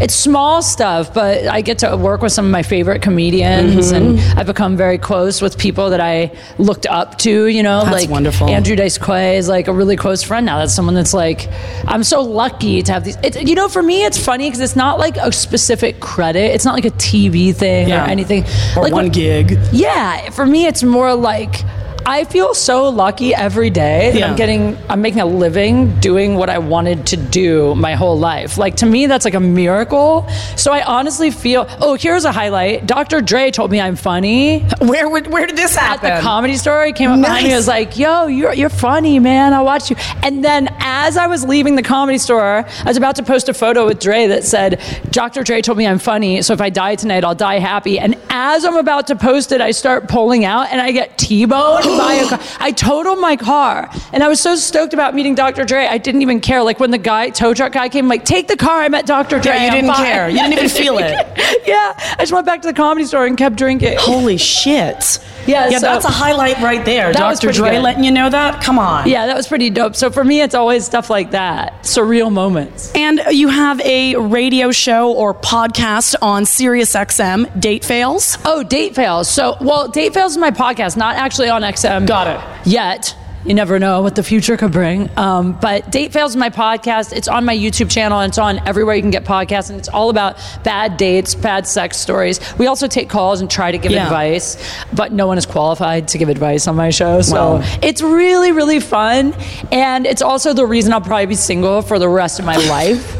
it's 0.00 0.14
small 0.14 0.60
stuff, 0.62 1.14
but 1.14 1.46
I 1.46 1.60
get 1.60 1.78
to 1.78 1.96
work 1.96 2.20
with 2.20 2.32
some 2.32 2.44
of 2.44 2.50
my 2.50 2.62
favorite 2.62 3.00
comedians, 3.02 3.92
and 3.92 4.18
mm-hmm. 4.18 4.38
I've 4.38 4.46
become 4.46 4.76
very 4.76 4.98
close 4.98 5.40
with 5.40 5.56
people 5.58 5.90
that 5.90 6.00
I 6.00 6.32
looked 6.58 6.86
up 6.86 7.18
to. 7.18 7.46
You 7.46 7.62
know, 7.62 7.84
That's 7.84 8.02
like 8.02 8.10
wonderful. 8.10 8.48
Andrew 8.50 8.76
Dice 8.76 8.98
Clay 8.98 9.36
is 9.36 9.48
like 9.48 9.68
a 9.68 9.72
really 9.72 9.96
close 9.96 10.22
friend 10.22 10.44
now. 10.46 10.58
That's 10.58 10.74
someone 10.74 10.94
that's 10.94 11.14
like, 11.14 11.48
I'm 11.86 12.02
so 12.04 12.22
lucky 12.22 12.82
to 12.82 12.92
have 12.92 13.04
these. 13.04 13.16
It, 13.22 13.48
you 13.48 13.54
know, 13.54 13.68
for 13.68 13.82
me, 13.82 14.04
it's 14.04 14.18
funny 14.22 14.48
because 14.48 14.60
it's 14.60 14.76
not 14.76 14.98
like 14.98 15.16
a 15.16 15.30
specific 15.32 16.00
credit. 16.00 16.54
It's 16.54 16.64
not 16.64 16.74
like 16.74 16.84
a 16.86 16.90
TV 16.90 17.54
thing 17.54 17.88
Yeah. 17.88 18.04
or 18.04 18.08
anything. 18.08 18.44
Or 18.76 18.82
like 18.82 18.92
one 18.92 19.04
when- 19.04 19.12
gig. 19.12 19.58
yeah, 19.72 20.30
for 20.30 20.46
me, 20.46 20.66
it's 20.66 20.82
more 20.82 21.14
like 21.14 21.62
I 22.06 22.24
feel 22.24 22.52
so 22.54 22.88
lucky 22.90 23.34
every 23.34 23.70
day 23.70 24.10
that 24.12 24.18
Yeah. 24.18 24.28
I'm 24.30 24.36
getting, 24.36 24.76
I'm 24.90 25.00
making 25.00 25.20
a 25.20 25.26
living 25.26 25.98
doing 26.00 26.34
what 26.36 26.50
I 26.50 26.58
wanted 26.58 27.06
to 27.08 27.16
do 27.16 27.74
my 27.76 27.94
whole 27.94 28.18
life. 28.18 28.58
Like 28.58 28.76
to 28.76 28.86
me, 28.86 29.06
that's 29.06 29.24
like 29.24 29.34
a 29.34 29.40
miracle. 29.40 30.26
So 30.56 30.70
I 30.72 30.82
honestly 30.84 31.30
feel. 31.30 31.66
Oh, 31.80 31.94
here's 31.94 32.24
a 32.26 32.32
highlight. 32.32 32.86
Dr. 32.86 33.20
Dre 33.22 33.50
told 33.50 33.70
me 33.70 33.80
I'm 33.80 33.96
funny 33.96 34.60
Where 34.80 35.08
would 35.08 35.28
where 35.28 35.46
did 35.46 35.56
this 35.56 35.74
happen? 35.74 36.10
at 36.10 36.16
the 36.16 36.22
comedy 36.22 36.56
store. 36.56 36.84
He 36.84 36.92
came 36.92 37.10
up 37.10 37.20
behind 37.20 37.44
me 37.44 37.50
and 37.52 37.56
was 37.56 37.68
like, 37.68 37.96
"Yo, 37.98 38.26
you're 38.26 38.52
you're 38.52 38.68
funny, 38.68 39.18
man. 39.18 39.52
I 39.54 39.62
watch 39.62 39.90
you." 39.90 39.96
And 40.22 40.44
then 40.44 40.68
as 40.80 41.16
I 41.16 41.26
was 41.26 41.44
leaving 41.44 41.74
the 41.76 41.82
comedy 41.82 42.18
store, 42.18 42.64
I 42.66 42.84
was 42.84 42.96
about 42.98 43.16
to 43.16 43.22
post 43.22 43.48
a 43.48 43.54
photo 43.54 43.86
with 43.86 43.98
Dre 44.00 44.26
that 44.26 44.44
said, 44.44 44.80
"Dr. 45.10 45.42
Dre 45.42 45.62
told 45.62 45.78
me 45.78 45.86
I'm 45.86 45.98
funny, 45.98 46.42
so 46.42 46.52
if 46.52 46.60
I 46.60 46.68
die 46.70 46.96
tonight, 46.96 47.24
I'll 47.24 47.34
die 47.34 47.58
happy." 47.60 47.98
And 47.98 48.16
as 48.28 48.64
I'm 48.64 48.76
about 48.76 49.06
to 49.08 49.16
post 49.16 49.52
it, 49.52 49.60
I 49.60 49.70
start 49.70 50.08
pulling 50.08 50.44
out 50.44 50.68
and 50.70 50.80
I 50.80 50.90
get 50.92 51.16
T-boned. 51.18 51.84
buy 51.98 52.14
a 52.14 52.28
car. 52.28 52.40
I 52.60 52.70
totaled 52.72 53.18
my 53.20 53.36
car, 53.36 53.90
and 54.12 54.22
I 54.22 54.28
was 54.28 54.40
so 54.40 54.56
stoked 54.56 54.94
about 54.94 55.14
meeting 55.14 55.34
Dr. 55.34 55.64
Dre. 55.64 55.86
I 55.86 55.98
didn't 55.98 56.22
even 56.22 56.40
care. 56.40 56.62
Like 56.62 56.80
when 56.80 56.90
the 56.90 56.98
guy 56.98 57.30
tow 57.30 57.54
truck 57.54 57.72
guy 57.72 57.88
came, 57.88 58.04
I'm 58.06 58.08
like 58.08 58.24
take 58.24 58.48
the 58.48 58.56
car. 58.56 58.80
I 58.80 58.88
met 58.88 59.06
Dr. 59.06 59.38
Dre. 59.40 59.52
Yeah, 59.54 59.64
you 59.66 59.70
didn't 59.70 59.90
fine. 59.94 60.04
care. 60.04 60.28
You 60.28 60.38
didn't 60.38 60.52
even 60.54 60.68
feel 60.68 60.98
it. 60.98 61.12
yeah, 61.66 61.94
I 61.96 62.16
just 62.20 62.32
went 62.32 62.46
back 62.46 62.62
to 62.62 62.68
the 62.68 62.74
comedy 62.74 63.06
store 63.06 63.26
and 63.26 63.36
kept 63.36 63.56
drinking. 63.56 63.96
Holy 63.98 64.36
shit. 64.36 65.18
Yeah, 65.46 65.68
Yeah, 65.68 65.78
so- 65.78 65.86
that's 65.86 66.06
a 66.06 66.10
highlight 66.10 66.58
right 66.60 66.82
there. 66.86 67.12
Dr. 67.12 67.52
Dre 67.52 67.72
good. 67.72 67.82
letting 67.82 68.02
you 68.04 68.10
know 68.10 68.30
that? 68.30 68.62
Come 68.62 68.78
on. 68.78 69.06
Yeah, 69.08 69.26
that 69.26 69.36
was 69.36 69.46
pretty 69.46 69.68
dope. 69.68 69.94
So 69.94 70.10
for 70.10 70.24
me, 70.24 70.40
it's 70.40 70.54
always 70.54 70.86
stuff 70.86 71.10
like 71.10 71.32
that, 71.32 71.82
surreal 71.82 72.32
moments. 72.32 72.90
And 72.94 73.20
you 73.30 73.48
have 73.48 73.78
a 73.82 74.16
radio 74.16 74.70
show 74.72 75.12
or 75.12 75.34
podcast 75.34 76.14
on 76.22 76.44
SiriusXM, 76.44 77.60
Date 77.60 77.84
Fails. 77.84 78.38
Oh, 78.46 78.62
Date 78.62 78.94
Fails. 78.94 79.28
So, 79.28 79.56
well, 79.60 79.88
Date 79.88 80.14
Fails 80.14 80.32
is 80.32 80.38
my 80.38 80.50
podcast, 80.50 80.96
not 80.96 81.16
actually 81.16 81.50
on 81.50 81.60
XM. 81.62 81.83
Got 81.84 82.26
it. 82.28 82.66
Yet. 82.68 83.16
You 83.46 83.52
never 83.52 83.78
know 83.78 84.00
what 84.00 84.14
the 84.16 84.22
future 84.22 84.56
could 84.56 84.72
bring. 84.72 85.10
Um, 85.18 85.52
but 85.60 85.92
Date 85.92 86.14
Fails 86.14 86.30
is 86.30 86.36
my 86.38 86.48
podcast. 86.48 87.12
It's 87.14 87.28
on 87.28 87.44
my 87.44 87.54
YouTube 87.54 87.90
channel 87.90 88.18
and 88.20 88.30
it's 88.30 88.38
on 88.38 88.58
everywhere 88.66 88.94
you 88.94 89.02
can 89.02 89.10
get 89.10 89.24
podcasts. 89.26 89.68
And 89.68 89.78
it's 89.78 89.90
all 89.90 90.08
about 90.08 90.38
bad 90.62 90.96
dates, 90.96 91.34
bad 91.34 91.66
sex 91.66 91.98
stories. 91.98 92.40
We 92.56 92.68
also 92.68 92.86
take 92.88 93.10
calls 93.10 93.42
and 93.42 93.50
try 93.50 93.70
to 93.70 93.76
give 93.76 93.92
Yeah. 93.92 94.04
advice, 94.04 94.56
but 94.94 95.12
no 95.12 95.26
one 95.26 95.36
is 95.36 95.44
qualified 95.44 96.08
to 96.08 96.16
give 96.16 96.30
advice 96.30 96.66
on 96.66 96.74
my 96.74 96.88
show. 96.88 97.20
So 97.20 97.34
Well. 97.58 97.64
it's 97.82 98.00
really, 98.00 98.50
really 98.52 98.80
fun. 98.80 99.34
And 99.70 100.06
it's 100.06 100.22
also 100.22 100.54
the 100.54 100.64
reason 100.64 100.94
I'll 100.94 101.02
probably 101.02 101.26
be 101.26 101.34
single 101.34 101.82
for 101.82 101.98
the 101.98 102.08
rest 102.08 102.38
of 102.38 102.46
my 102.46 102.56
life. 102.70 103.14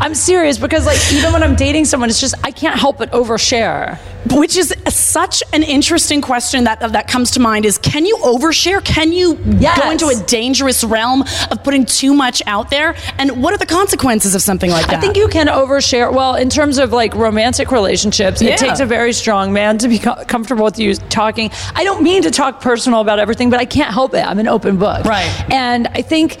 I'm 0.00 0.14
serious 0.14 0.56
because, 0.56 0.86
like, 0.86 0.98
even 1.12 1.34
when 1.34 1.42
I'm 1.42 1.54
dating 1.54 1.84
someone, 1.84 2.08
it's 2.08 2.20
just 2.20 2.34
I 2.42 2.50
can't 2.50 2.78
help 2.80 2.96
but 2.96 3.12
overshare. 3.12 3.98
Which 4.32 4.56
is 4.56 4.74
such 4.88 5.42
an 5.52 5.62
interesting 5.62 6.20
question 6.20 6.64
that 6.64 6.80
that 6.80 7.08
comes 7.08 7.30
to 7.32 7.40
mind 7.40 7.64
is 7.64 7.78
can 7.78 8.04
you 8.06 8.16
overshare? 8.18 8.82
Can 8.84 9.12
you 9.12 9.38
Yes. 9.58 9.78
go 9.80 9.90
into 9.90 10.08
a 10.08 10.14
dangerous 10.24 10.82
realm 10.84 11.22
of 11.50 11.62
putting 11.62 11.84
too 11.84 12.12
much 12.14 12.42
out 12.46 12.70
there? 12.70 12.94
And 13.18 13.42
what 13.42 13.54
are 13.54 13.58
the 13.58 13.66
consequences 13.66 14.34
of 14.34 14.42
something 14.42 14.70
like 14.70 14.86
that? 14.86 14.96
I 14.96 15.00
think 15.00 15.16
you 15.16 15.28
can 15.28 15.46
overshare. 15.48 16.12
Well, 16.12 16.34
in 16.34 16.48
terms 16.50 16.78
of 16.78 16.92
like 16.92 17.14
romantic 17.14 17.70
relationships, 17.70 18.42
Yeah. 18.42 18.54
it 18.54 18.58
takes 18.58 18.80
a 18.80 18.86
very 18.86 19.12
strong 19.12 19.52
man 19.52 19.78
to 19.78 19.88
be 19.88 19.98
comfortable 19.98 20.64
with 20.64 20.78
you 20.78 20.94
talking. 20.94 21.50
I 21.74 21.84
don't 21.84 22.02
mean 22.02 22.22
to 22.22 22.30
talk 22.30 22.60
personal 22.60 23.00
about 23.00 23.18
everything, 23.18 23.50
but 23.50 23.60
I 23.60 23.64
can't 23.64 23.92
help 23.92 24.14
it. 24.14 24.26
I'm 24.26 24.38
an 24.38 24.48
open 24.48 24.76
book. 24.76 25.04
Right. 25.04 25.30
And 25.52 25.88
I 25.94 26.02
think 26.02 26.38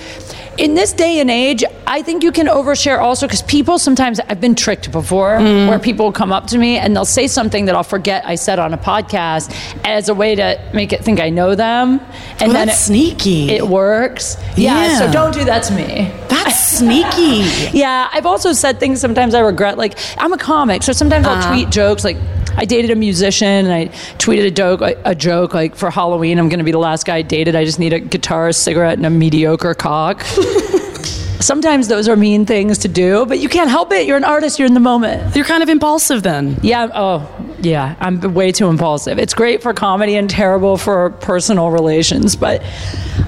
in 0.58 0.74
this 0.74 0.92
day 0.92 1.20
and 1.20 1.30
age, 1.30 1.62
I 1.86 2.02
think 2.02 2.22
you 2.22 2.32
can 2.32 2.46
overshare 2.46 2.98
also 3.00 3.26
because 3.26 3.42
people 3.42 3.78
sometimes, 3.78 4.20
I've 4.20 4.40
been 4.40 4.54
tricked 4.54 4.90
before 4.90 5.38
Mm. 5.38 5.68
where 5.68 5.78
people 5.78 6.06
will 6.06 6.12
come 6.12 6.32
up 6.32 6.46
to 6.48 6.58
me 6.58 6.78
and 6.78 6.94
they'll 6.96 7.04
say 7.04 7.26
something 7.26 7.66
that 7.66 7.74
I'll 7.74 7.82
forget 7.82 8.24
I 8.26 8.34
said 8.36 8.58
on 8.58 8.72
a 8.72 8.78
podcast 8.78 9.54
as 9.84 10.08
a 10.08 10.14
way 10.14 10.34
to 10.34 10.58
make 10.72 10.92
it 10.92 11.04
think 11.04 11.20
I 11.20 11.28
know 11.30 11.54
them. 11.54 12.00
And 12.40 12.50
Oh, 12.50 12.52
then 12.54 12.66
that's 12.68 12.80
it, 12.80 12.84
sneaky. 12.84 13.50
it 13.50 13.66
works. 13.68 14.36
Yeah, 14.56 14.80
Yeah. 14.82 14.98
So 14.98 15.12
don't 15.12 15.34
do 15.34 15.44
that 15.44 15.62
to 15.64 15.74
me. 15.74 16.10
That's 16.28 16.58
sneaky. 16.78 17.44
Yeah, 17.76 18.08
I've 18.12 18.26
also 18.26 18.52
said 18.52 18.80
things 18.80 19.00
sometimes 19.00 19.34
I 19.34 19.40
regret. 19.40 19.76
Like, 19.78 19.98
I'm 20.18 20.32
a 20.32 20.38
comic, 20.38 20.82
so 20.82 20.92
sometimes 20.92 21.26
I'll 21.26 21.36
Uh-huh. 21.36 21.52
tweet 21.52 21.70
jokes. 21.70 22.04
Like, 22.04 22.16
I 22.56 22.64
dated 22.64 22.90
a 22.90 22.96
musician 22.96 23.66
and 23.66 23.72
I 23.72 23.86
tweeted 24.16 24.46
a 24.46 24.50
joke, 24.50 24.80
a 24.82 25.14
joke 25.14 25.54
like 25.54 25.76
for 25.76 25.90
Halloween. 25.90 26.38
I'm 26.38 26.48
going 26.48 26.58
to 26.58 26.64
be 26.64 26.72
the 26.72 26.78
last 26.78 27.06
guy 27.06 27.16
I 27.16 27.22
dated. 27.22 27.54
I 27.54 27.64
just 27.64 27.78
need 27.78 27.92
a 27.92 28.00
guitar, 28.00 28.48
a 28.48 28.52
cigarette, 28.52 28.96
and 28.96 29.06
a 29.06 29.10
mediocre 29.10 29.74
cock. 29.74 30.22
sometimes 31.40 31.88
those 31.88 32.08
are 32.08 32.16
mean 32.16 32.46
things 32.46 32.78
to 32.78 32.88
do, 32.88 33.26
but 33.26 33.38
you 33.38 33.48
can't 33.48 33.70
help 33.70 33.92
it. 33.92 34.06
You're 34.06 34.16
an 34.16 34.24
artist. 34.24 34.58
You're 34.58 34.66
in 34.66 34.74
the 34.74 34.80
moment. 34.80 35.36
You're 35.36 35.44
kind 35.44 35.62
of 35.62 35.68
impulsive 35.68 36.22
then. 36.22 36.58
Yeah. 36.62 36.88
Oh, 36.94 37.45
yeah. 37.60 37.96
I'm 38.00 38.20
way 38.34 38.52
too 38.52 38.68
impulsive. 38.68 39.18
It's 39.18 39.34
great 39.34 39.62
for 39.62 39.72
comedy 39.74 40.16
and 40.16 40.28
terrible 40.28 40.76
for 40.76 41.10
personal 41.10 41.70
relations, 41.70 42.36
but 42.36 42.62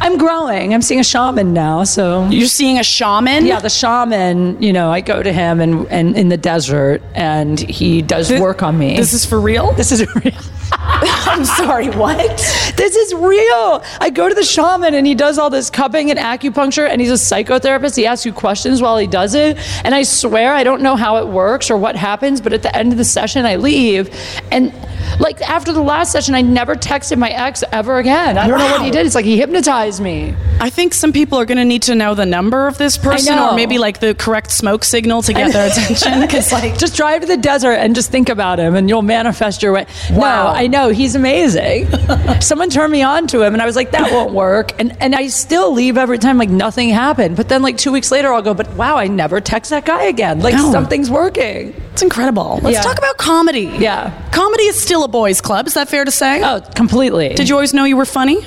I'm 0.00 0.16
growing. 0.18 0.74
I'm 0.74 0.82
seeing 0.82 1.00
a 1.00 1.04
shaman 1.04 1.52
now, 1.52 1.84
so 1.84 2.28
You're 2.28 2.46
seeing 2.46 2.78
a 2.78 2.84
shaman? 2.84 3.46
yeah, 3.46 3.60
the 3.60 3.70
shaman, 3.70 4.62
you 4.62 4.72
know, 4.72 4.90
I 4.90 5.00
go 5.00 5.22
to 5.22 5.32
him 5.32 5.60
and, 5.60 5.86
and 5.88 6.16
in 6.16 6.28
the 6.28 6.36
desert 6.36 7.02
and 7.14 7.58
he 7.58 8.02
does 8.02 8.30
work 8.32 8.62
on 8.62 8.78
me. 8.78 8.96
This 8.96 9.12
is 9.12 9.24
for 9.24 9.40
real? 9.40 9.72
this 9.72 9.92
is 9.92 10.06
real. 10.24 10.32
I'm 10.72 11.44
sorry, 11.44 11.88
what? 11.90 12.36
This 12.76 12.96
is 12.96 13.14
real. 13.14 13.82
I 14.00 14.10
go 14.12 14.28
to 14.28 14.34
the 14.34 14.44
shaman 14.44 14.94
and 14.94 15.06
he 15.06 15.14
does 15.14 15.38
all 15.38 15.50
this 15.50 15.70
cupping 15.70 16.10
and 16.10 16.18
acupuncture 16.18 16.88
and 16.88 17.00
he's 17.00 17.10
a 17.10 17.14
psychotherapist. 17.14 17.96
He 17.96 18.06
asks 18.06 18.26
you 18.26 18.32
questions 18.32 18.82
while 18.82 18.98
he 18.98 19.06
does 19.06 19.34
it. 19.34 19.56
And 19.84 19.94
I 19.94 20.02
swear 20.02 20.52
I 20.52 20.64
don't 20.64 20.82
know 20.82 20.96
how 20.96 21.16
it 21.16 21.28
works 21.28 21.70
or 21.70 21.76
what 21.76 21.96
happens, 21.96 22.40
but 22.40 22.52
at 22.52 22.62
the 22.62 22.74
end 22.76 22.92
of 22.92 22.98
the 22.98 23.04
session 23.04 23.46
I 23.46 23.56
leave 23.56 24.10
and 24.50 24.72
like 25.20 25.40
after 25.42 25.72
the 25.72 25.82
last 25.82 26.12
session 26.12 26.34
I 26.34 26.42
never 26.42 26.74
texted 26.74 27.18
my 27.18 27.30
ex 27.30 27.62
ever 27.72 27.98
again. 27.98 28.38
I 28.38 28.46
don't 28.46 28.58
know 28.58 28.70
what 28.70 28.82
he 28.82 28.90
did. 28.90 29.06
It's 29.06 29.14
like 29.14 29.24
he 29.24 29.36
hypnotized 29.38 30.00
me. 30.00 30.34
I 30.60 30.70
think 30.70 30.92
some 30.94 31.12
people 31.12 31.38
are 31.38 31.44
going 31.44 31.58
to 31.58 31.64
need 31.64 31.82
to 31.82 31.94
know 31.94 32.14
the 32.14 32.26
number 32.26 32.66
of 32.66 32.78
this 32.78 32.98
person 32.98 33.38
or 33.38 33.54
maybe 33.54 33.78
like 33.78 34.00
the 34.00 34.14
correct 34.14 34.50
smoke 34.50 34.82
signal 34.84 35.22
to 35.22 35.32
get 35.32 35.52
their 35.52 35.68
attention. 35.70 36.20
Because, 36.20 36.50
like, 36.52 36.76
just 36.78 36.96
drive 36.96 37.20
to 37.20 37.26
the 37.28 37.36
desert 37.36 37.74
and 37.74 37.94
just 37.94 38.10
think 38.10 38.28
about 38.28 38.58
him 38.58 38.74
and 38.74 38.88
you'll 38.88 39.02
manifest 39.02 39.62
your 39.62 39.72
way. 39.72 39.86
Wow. 40.10 40.52
No, 40.52 40.58
I 40.58 40.66
know 40.66 40.88
he's 40.90 41.14
amazing. 41.14 41.86
Someone 42.40 42.70
turned 42.70 42.90
me 42.92 43.02
on 43.02 43.26
to 43.28 43.42
him 43.42 43.52
and 43.54 43.62
I 43.62 43.66
was 43.66 43.76
like, 43.76 43.92
that 43.92 44.10
won't 44.10 44.32
work. 44.32 44.72
And 44.80 44.96
and 45.00 45.14
I 45.14 45.28
still 45.28 45.72
leave 45.72 45.96
every 45.96 46.18
time 46.18 46.38
like 46.38 46.50
nothing 46.50 46.88
happened. 46.88 47.36
But 47.36 47.48
then 47.48 47.62
like 47.62 47.76
two 47.78 47.92
weeks 47.92 48.10
later 48.10 48.32
I'll 48.32 48.42
go, 48.42 48.52
but 48.54 48.68
wow, 48.74 48.96
I 48.96 49.06
never 49.06 49.40
text 49.40 49.70
that 49.70 49.84
guy 49.84 50.04
again. 50.04 50.40
Like 50.40 50.54
No. 50.54 50.72
something's 50.72 51.08
working. 51.10 51.74
It's 51.98 52.02
incredible. 52.04 52.60
Let's 52.62 52.76
Yeah. 52.76 52.82
talk 52.82 52.96
about 52.96 53.16
comedy. 53.16 53.68
Yeah. 53.76 54.12
Comedy 54.30 54.64
is 54.64 54.80
still 54.80 55.02
a 55.02 55.08
boys' 55.08 55.40
club. 55.40 55.66
Is 55.66 55.74
that 55.74 55.88
fair 55.88 56.04
to 56.04 56.12
say? 56.12 56.40
Oh, 56.44 56.60
completely. 56.76 57.30
Did 57.34 57.48
you 57.48 57.56
always 57.56 57.74
know 57.74 57.82
you 57.82 57.96
were 57.96 58.04
funny? 58.06 58.38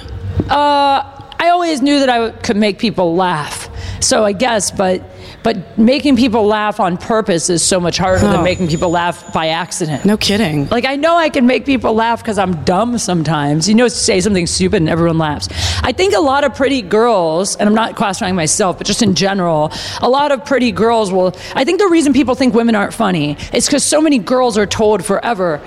Uh, 0.49 1.03
I 1.37 1.49
always 1.49 1.81
knew 1.81 1.99
that 1.99 2.09
I 2.09 2.29
could 2.29 2.55
make 2.55 2.79
people 2.79 3.13
laugh. 3.15 3.67
So 3.99 4.23
I 4.23 4.31
guess, 4.31 4.71
but 4.71 5.01
but 5.43 5.77
making 5.77 6.15
people 6.17 6.45
laugh 6.45 6.79
on 6.79 6.97
purpose 6.97 7.49
is 7.49 7.63
so 7.63 7.79
much 7.79 7.97
harder 7.97 8.25
Oh. 8.25 8.31
than 8.31 8.43
making 8.43 8.67
people 8.67 8.89
laugh 8.89 9.33
by 9.33 9.47
accident. 9.47 10.05
No 10.05 10.17
kidding. 10.17 10.67
Like 10.69 10.85
I 10.85 10.95
know 10.95 11.15
I 11.17 11.29
can 11.29 11.47
make 11.47 11.65
people 11.65 11.93
laugh 11.93 12.21
because 12.21 12.37
I'm 12.37 12.63
dumb 12.63 12.97
sometimes. 12.97 13.67
You 13.67 13.75
know, 13.75 13.87
say 13.87 14.19
something 14.21 14.45
stupid 14.47 14.77
and 14.77 14.89
everyone 14.89 15.17
laughs. 15.17 15.49
I 15.83 15.91
think 15.93 16.13
a 16.13 16.19
lot 16.19 16.43
of 16.43 16.53
pretty 16.55 16.81
girls, 16.81 17.55
and 17.55 17.67
I'm 17.67 17.75
not 17.75 17.95
classifying 17.95 18.35
myself, 18.35 18.77
but 18.77 18.85
just 18.85 19.01
in 19.01 19.15
general, 19.15 19.71
a 20.01 20.09
lot 20.09 20.31
of 20.31 20.45
pretty 20.45 20.71
girls 20.71 21.11
will. 21.11 21.35
I 21.55 21.63
think 21.65 21.79
the 21.79 21.87
reason 21.87 22.13
people 22.13 22.35
think 22.35 22.53
women 22.53 22.75
aren't 22.75 22.93
funny 22.93 23.37
is 23.53 23.65
because 23.65 23.83
so 23.83 23.99
many 24.01 24.19
girls 24.19 24.57
are 24.57 24.65
told 24.67 25.03
forever, 25.03 25.59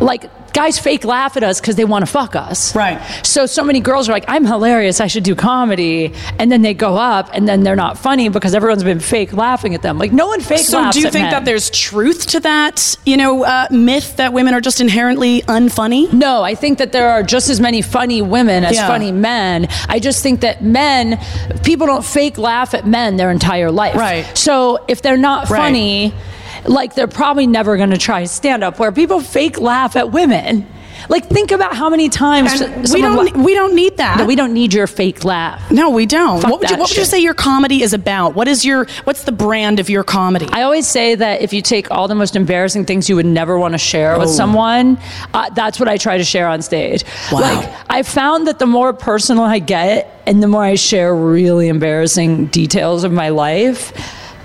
like. 0.00 0.30
Guys 0.54 0.78
fake 0.78 1.04
laugh 1.04 1.36
at 1.36 1.42
us 1.42 1.60
because 1.60 1.76
they 1.76 1.84
want 1.84 2.06
to 2.06 2.10
fuck 2.10 2.34
us. 2.36 2.74
Right. 2.74 2.98
So, 3.26 3.44
so 3.44 3.62
many 3.64 3.80
girls 3.80 4.08
are 4.08 4.12
like, 4.12 4.24
I'm 4.28 4.46
hilarious, 4.46 5.00
I 5.00 5.08
should 5.08 5.24
do 5.24 5.34
comedy. 5.34 6.12
And 6.38 6.50
then 6.50 6.62
they 6.62 6.72
go 6.74 6.96
up 6.96 7.28
and 7.34 7.46
then 7.48 7.64
they're 7.64 7.74
not 7.76 7.98
funny 7.98 8.28
because 8.28 8.54
everyone's 8.54 8.84
been 8.84 9.00
fake 9.00 9.32
laughing 9.32 9.74
at 9.74 9.82
them. 9.82 9.98
Like, 9.98 10.12
no 10.12 10.28
one 10.28 10.40
fake 10.40 10.60
So, 10.60 10.90
do 10.92 11.00
you 11.00 11.10
think 11.10 11.24
men. 11.24 11.30
that 11.32 11.44
there's 11.44 11.70
truth 11.70 12.28
to 12.28 12.40
that, 12.40 12.96
you 13.04 13.16
know, 13.16 13.44
uh, 13.44 13.66
myth 13.70 14.16
that 14.16 14.32
women 14.32 14.54
are 14.54 14.60
just 14.60 14.80
inherently 14.80 15.42
unfunny? 15.42 16.12
No, 16.12 16.42
I 16.42 16.54
think 16.54 16.78
that 16.78 16.92
there 16.92 17.10
are 17.10 17.22
just 17.24 17.50
as 17.50 17.58
many 17.60 17.82
funny 17.82 18.22
women 18.22 18.64
as 18.64 18.76
Yeah. 18.76 18.86
funny 18.86 19.10
men. 19.10 19.66
I 19.88 19.98
just 19.98 20.22
think 20.22 20.40
that 20.42 20.62
men, 20.62 21.18
people 21.64 21.86
don't 21.88 22.04
fake 22.04 22.38
laugh 22.38 22.74
at 22.74 22.86
men 22.86 23.16
their 23.16 23.32
entire 23.32 23.72
life. 23.72 23.96
Right. 23.96 24.24
So 24.38 24.84
if 24.86 25.02
they're 25.02 25.16
not 25.16 25.50
Right. 25.50 25.58
funny, 25.58 26.14
like 26.66 26.94
they're 26.94 27.06
probably 27.06 27.46
never 27.46 27.76
going 27.76 27.90
to 27.90 27.98
try 27.98 28.24
stand 28.24 28.64
up 28.64 28.78
where 28.78 28.92
people 28.92 29.20
fake 29.20 29.60
laugh 29.60 29.96
at 29.96 30.10
women. 30.12 30.66
Like 31.06 31.26
think 31.26 31.50
about 31.50 31.76
how 31.76 31.90
many 31.90 32.08
times 32.08 32.62
And 32.62 32.88
we 32.90 33.02
don't. 33.02 33.34
la- 33.36 33.42
we 33.42 33.52
don't 33.52 33.74
need 33.74 33.98
that. 33.98 34.16
No, 34.16 34.24
we 34.24 34.36
don't 34.36 34.54
need 34.54 34.72
your 34.72 34.86
fake 34.86 35.22
laugh. 35.22 35.70
No, 35.70 35.90
we 35.90 36.06
don't. 36.06 36.40
Fuck 36.40 36.50
what 36.50 36.60
would 36.60 36.70
you 36.70 36.76
What 36.78 36.88
would 36.88 36.96
you 36.96 37.04
say 37.04 37.18
your 37.18 37.34
comedy 37.34 37.82
is 37.82 37.92
about? 37.92 38.34
What 38.34 38.48
is 38.48 38.64
your 38.64 38.86
What's 39.02 39.24
the 39.24 39.32
brand 39.32 39.80
of 39.80 39.90
your 39.90 40.02
comedy? 40.02 40.48
I 40.50 40.62
always 40.62 40.86
say 40.86 41.14
that 41.14 41.42
if 41.42 41.52
you 41.52 41.60
take 41.60 41.90
all 41.90 42.08
the 42.08 42.14
most 42.14 42.36
embarrassing 42.36 42.86
things 42.86 43.10
you 43.10 43.16
would 43.16 43.26
never 43.26 43.58
want 43.58 43.72
to 43.74 43.78
share 43.78 44.18
with 44.18 44.28
Oh. 44.28 44.32
someone, 44.32 44.96
uh, 45.34 45.50
that's 45.50 45.78
what 45.78 45.90
I 45.90 45.98
try 45.98 46.16
to 46.16 46.24
share 46.24 46.48
on 46.48 46.62
stage. 46.62 47.04
Wow. 47.30 47.40
Like 47.40 47.70
I 47.90 48.02
found 48.02 48.46
that 48.46 48.58
the 48.58 48.66
more 48.66 48.94
personal 48.94 49.44
I 49.44 49.58
get, 49.58 50.22
and 50.26 50.42
the 50.42 50.48
more 50.48 50.62
I 50.64 50.76
share 50.76 51.14
really 51.14 51.68
embarrassing 51.68 52.46
details 52.46 53.04
of 53.04 53.12
my 53.12 53.28
life, 53.28 53.92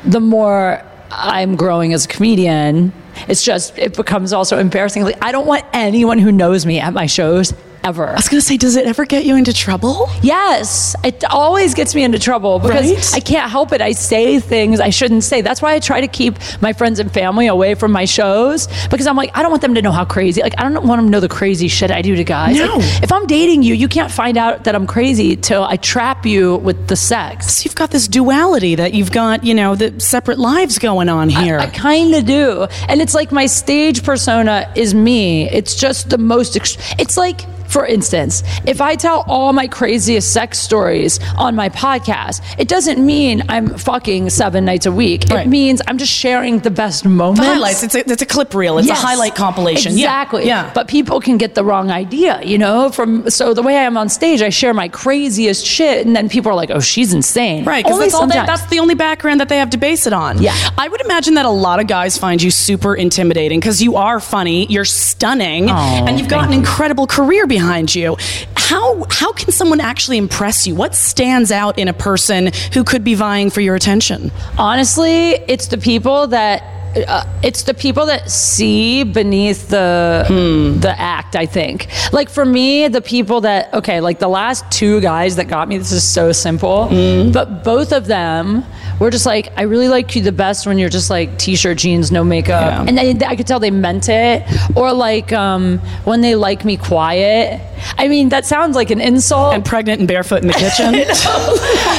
the 0.04 0.20
more 0.20 0.84
I'm 1.12 1.56
growing 1.56 1.94
as 1.94 2.06
a 2.06 2.08
comedian. 2.08 2.94
It's 3.28 3.44
just 3.44 3.78
it 3.78 3.96
becomes 3.96 4.34
also 4.34 4.58
embarrassing. 4.58 5.04
Like 5.04 5.24
I 5.24 5.32
don't 5.32 5.48
want 5.48 5.66
anyone 5.74 6.20
who 6.20 6.32
knows 6.32 6.66
me 6.66 6.80
at 6.80 6.94
my 6.94 7.06
shows 7.06 7.54
ever. 7.84 8.08
I 8.08 8.14
was 8.16 8.28
gonna 8.30 8.42
say, 8.42 8.58
does 8.58 8.76
it 8.76 8.86
ever 8.86 9.06
get 9.06 9.26
you 9.26 9.36
into 9.36 9.54
trouble? 9.54 10.08
Yes, 10.22 10.96
it 11.04 11.24
always 11.26 11.74
gets 11.74 11.96
me 11.96 12.04
into 12.04 12.20
trouble 12.20 12.60
because 12.60 12.92
Right? 12.92 13.14
I 13.16 13.20
can't 13.20 13.50
help 13.50 13.72
it. 13.72 13.82
I 13.82 13.92
say 13.94 14.40
things 14.40 14.80
I 14.80 14.90
shouldn't 14.90 15.24
say. 15.24 15.42
That's 15.42 15.62
why 15.62 15.74
I 15.74 15.80
try 15.80 16.02
to 16.02 16.08
keep 16.08 16.36
my 16.62 16.74
friends 16.74 17.00
and 17.00 17.12
family 17.12 17.48
away 17.48 17.76
from 17.76 17.92
my 17.92 18.06
shows 18.06 18.68
because 18.90 19.08
I'm 19.08 19.16
like, 19.16 19.32
I 19.38 19.42
don't 19.42 19.52
want 19.52 19.62
them 19.62 19.76
to 19.76 19.82
know 19.82 19.92
how 19.92 20.06
crazy. 20.06 20.42
Like, 20.42 20.56
I 20.58 20.64
don't 20.70 20.86
want 20.86 21.00
them 21.00 21.08
to 21.08 21.12
know 21.12 21.20
the 21.20 21.30
crazy 21.30 21.68
shit 21.68 21.92
I 21.92 22.02
do 22.02 22.16
to 22.16 22.24
guys. 22.24 22.56
No. 22.58 22.76
Like, 22.78 23.04
if 23.04 23.12
I'm 23.12 23.26
dating 23.28 23.64
you, 23.64 23.74
you 23.74 23.88
can't 23.88 24.12
find 24.12 24.38
out 24.38 24.64
that 24.66 24.76
I'm 24.76 24.88
crazy 24.88 25.36
till 25.36 25.64
I 25.64 25.78
trap 25.78 26.26
you 26.26 26.58
with 26.58 26.88
the 26.88 26.96
sex. 26.96 27.56
So 27.56 27.64
you've 27.66 27.76
got 27.76 27.92
this 27.92 28.08
duality 28.08 28.76
that 28.76 28.94
you've 28.94 29.12
got, 29.12 29.44
you 29.44 29.54
know, 29.54 29.76
the 29.76 30.00
separate 30.00 30.40
lives 30.40 30.80
going 30.80 31.10
on 31.10 31.30
here. 31.30 31.60
I 31.60 31.68
kind 31.68 32.14
of 32.16 32.26
do. 32.26 32.68
And 32.88 33.02
it's 33.02 33.14
like 33.14 33.32
my 33.32 33.46
stage 33.46 34.04
persona 34.04 34.72
is 34.76 34.94
me. 34.94 35.50
It's 35.50 35.76
just 35.76 36.10
the 36.10 36.18
most, 36.18 36.56
ex- 36.56 36.78
it's 37.00 37.18
like, 37.18 37.42
for 37.70 37.86
instance, 37.86 38.44
if 38.66 38.82
I 38.82 38.96
tell 38.96 39.24
all 39.28 39.54
my 39.54 39.68
craziest 39.68 40.34
sex 40.34 40.60
stories 40.60 41.20
on 41.38 41.56
my 41.56 41.70
podcast, 41.70 42.42
it 42.58 42.68
doesn't 42.68 43.04
mean 43.06 43.44
I'm 43.48 43.78
fucking 43.78 44.30
seven 44.32 44.66
nights 44.66 44.86
a 44.86 44.92
week. 44.92 45.26
Right. 45.30 45.46
It 45.46 45.50
means 45.50 45.82
I'm 45.88 45.98
just 45.98 46.12
sharing 46.12 46.60
the 46.60 46.72
best 46.72 47.06
moments. 47.06 47.40
The 47.42 47.46
highlights. 47.46 47.84
It's 47.84 47.96
a, 47.96 48.00
it's 48.12 48.22
a 48.22 48.26
clip 48.26 48.54
reel. 48.54 48.78
It's 48.80 48.88
Yes. 48.88 49.02
a 49.04 49.06
highlight 49.08 49.36
compilation. 49.36 49.92
Exactly. 49.94 50.46
Yeah. 50.48 50.72
But 50.74 50.88
people 50.88 51.20
can 51.22 51.38
get 51.38 51.54
the 51.56 51.64
wrong 51.64 51.92
idea, 51.92 52.42
you 52.44 52.58
know? 52.58 52.90
From 52.90 53.30
so 53.30 53.54
the 53.54 53.62
way 53.62 53.78
I 53.78 53.84
am 53.84 53.98
on 53.98 54.10
stage, 54.10 54.42
I 54.42 54.50
share 54.50 54.74
my 54.74 54.88
craziest 54.90 55.66
shit, 55.66 56.06
and 56.08 56.16
then 56.16 56.28
people 56.30 56.52
are 56.52 56.56
like, 56.56 56.72
"Oh, 56.72 56.80
she's 56.80 57.14
insane." 57.14 57.66
Right, 57.66 57.84
because 57.86 58.00
that's, 58.00 58.14
all 58.16 58.26
they- 58.28 58.34
sometimes. 58.34 58.60
that's 58.62 58.70
the 58.72 58.80
only 58.80 58.96
background 58.96 59.40
that 59.42 59.50
they 59.50 59.58
have 59.58 59.70
to 59.72 59.78
base 59.78 60.08
it 60.08 60.14
on. 60.14 60.42
Yeah. 60.42 60.56
I 60.78 60.88
would 60.88 61.02
imagine 61.02 61.36
that 61.36 61.46
a 61.46 61.50
lot 61.50 61.80
of 61.80 61.86
guys 61.88 62.18
find 62.18 62.42
you 62.42 62.50
super 62.52 62.96
intimidating 62.96 63.60
because 63.60 63.82
you 63.82 63.96
are 63.96 64.20
funny, 64.20 64.66
you're 64.68 64.86
stunning, 64.86 65.70
and 65.70 66.18
you've 66.20 66.30
got 66.30 66.46
an 66.48 66.54
incredible 66.54 67.06
career 67.06 67.46
behind 67.46 67.59
you. 67.96 68.18
How 68.56 69.04
how 69.10 69.32
can 69.34 69.52
someone 69.52 69.80
actually 69.82 70.18
impress 70.18 70.66
you? 70.68 70.76
What 70.76 70.96
stands 70.96 71.52
out 71.52 71.78
in 71.80 71.88
a 71.88 71.94
person 71.94 72.52
who 72.74 72.84
could 72.84 73.04
be 73.04 73.16
vying 73.16 73.50
for 73.50 73.62
your 73.62 73.76
attention? 73.76 74.32
Honestly, 74.58 75.32
it's 75.48 75.68
the 75.68 75.78
people 75.78 76.28
that. 76.28 76.64
Uh, 77.08 77.24
it's 77.44 77.64
the 77.64 77.74
people 77.76 78.08
that 78.08 78.32
see 78.32 79.04
beneath 79.04 79.70
the 79.70 80.26
Hmm. 80.28 80.80
the 80.80 81.00
act. 81.00 81.36
I 81.36 81.46
think, 81.46 81.88
like 82.12 82.30
for 82.32 82.44
me, 82.44 82.88
the 82.88 83.02
people 83.02 83.42
that 83.42 83.72
okay, 83.76 84.00
like 84.02 84.18
the 84.18 84.28
last 84.28 84.66
two 84.72 85.00
guys 85.00 85.36
that 85.36 85.48
got 85.48 85.68
me. 85.68 85.78
This 85.78 85.92
is 85.92 86.04
so 86.04 86.32
simple, 86.32 86.88
Hmm. 86.88 87.32
but 87.32 87.64
both 87.64 87.92
of 87.92 88.08
them 88.08 88.66
were 89.00 89.10
just 89.12 89.26
like, 89.26 89.52
I 89.58 89.64
really 89.64 89.88
like 89.90 90.16
you 90.16 90.22
the 90.22 90.32
best 90.32 90.68
when 90.68 90.78
you're 90.78 90.90
just 90.90 91.10
like 91.10 91.38
t-shirt, 91.38 91.78
jeans, 91.78 92.12
no 92.12 92.24
makeup, 92.24 92.62
Yeah. 92.62 92.86
and 92.88 92.98
they, 92.98 93.26
I 93.26 93.36
could 93.36 93.48
tell 93.48 93.60
they 93.60 93.72
meant 93.72 94.10
it. 94.10 94.44
Or 94.76 94.92
like 94.94 95.32
um, 95.34 95.80
when 96.06 96.22
they 96.22 96.36
like 96.36 96.66
me 96.66 96.78
quiet. 96.78 97.62
I 97.98 98.10
mean, 98.10 98.30
that 98.30 98.46
sounds 98.46 98.76
like 98.76 98.90
an 98.92 99.00
insult. 99.00 99.54
And 99.54 99.64
pregnant 99.64 100.00
and 100.00 100.08
barefoot 100.08 100.42
in 100.42 100.48
the 100.48 100.54
kitchen. 100.66 100.92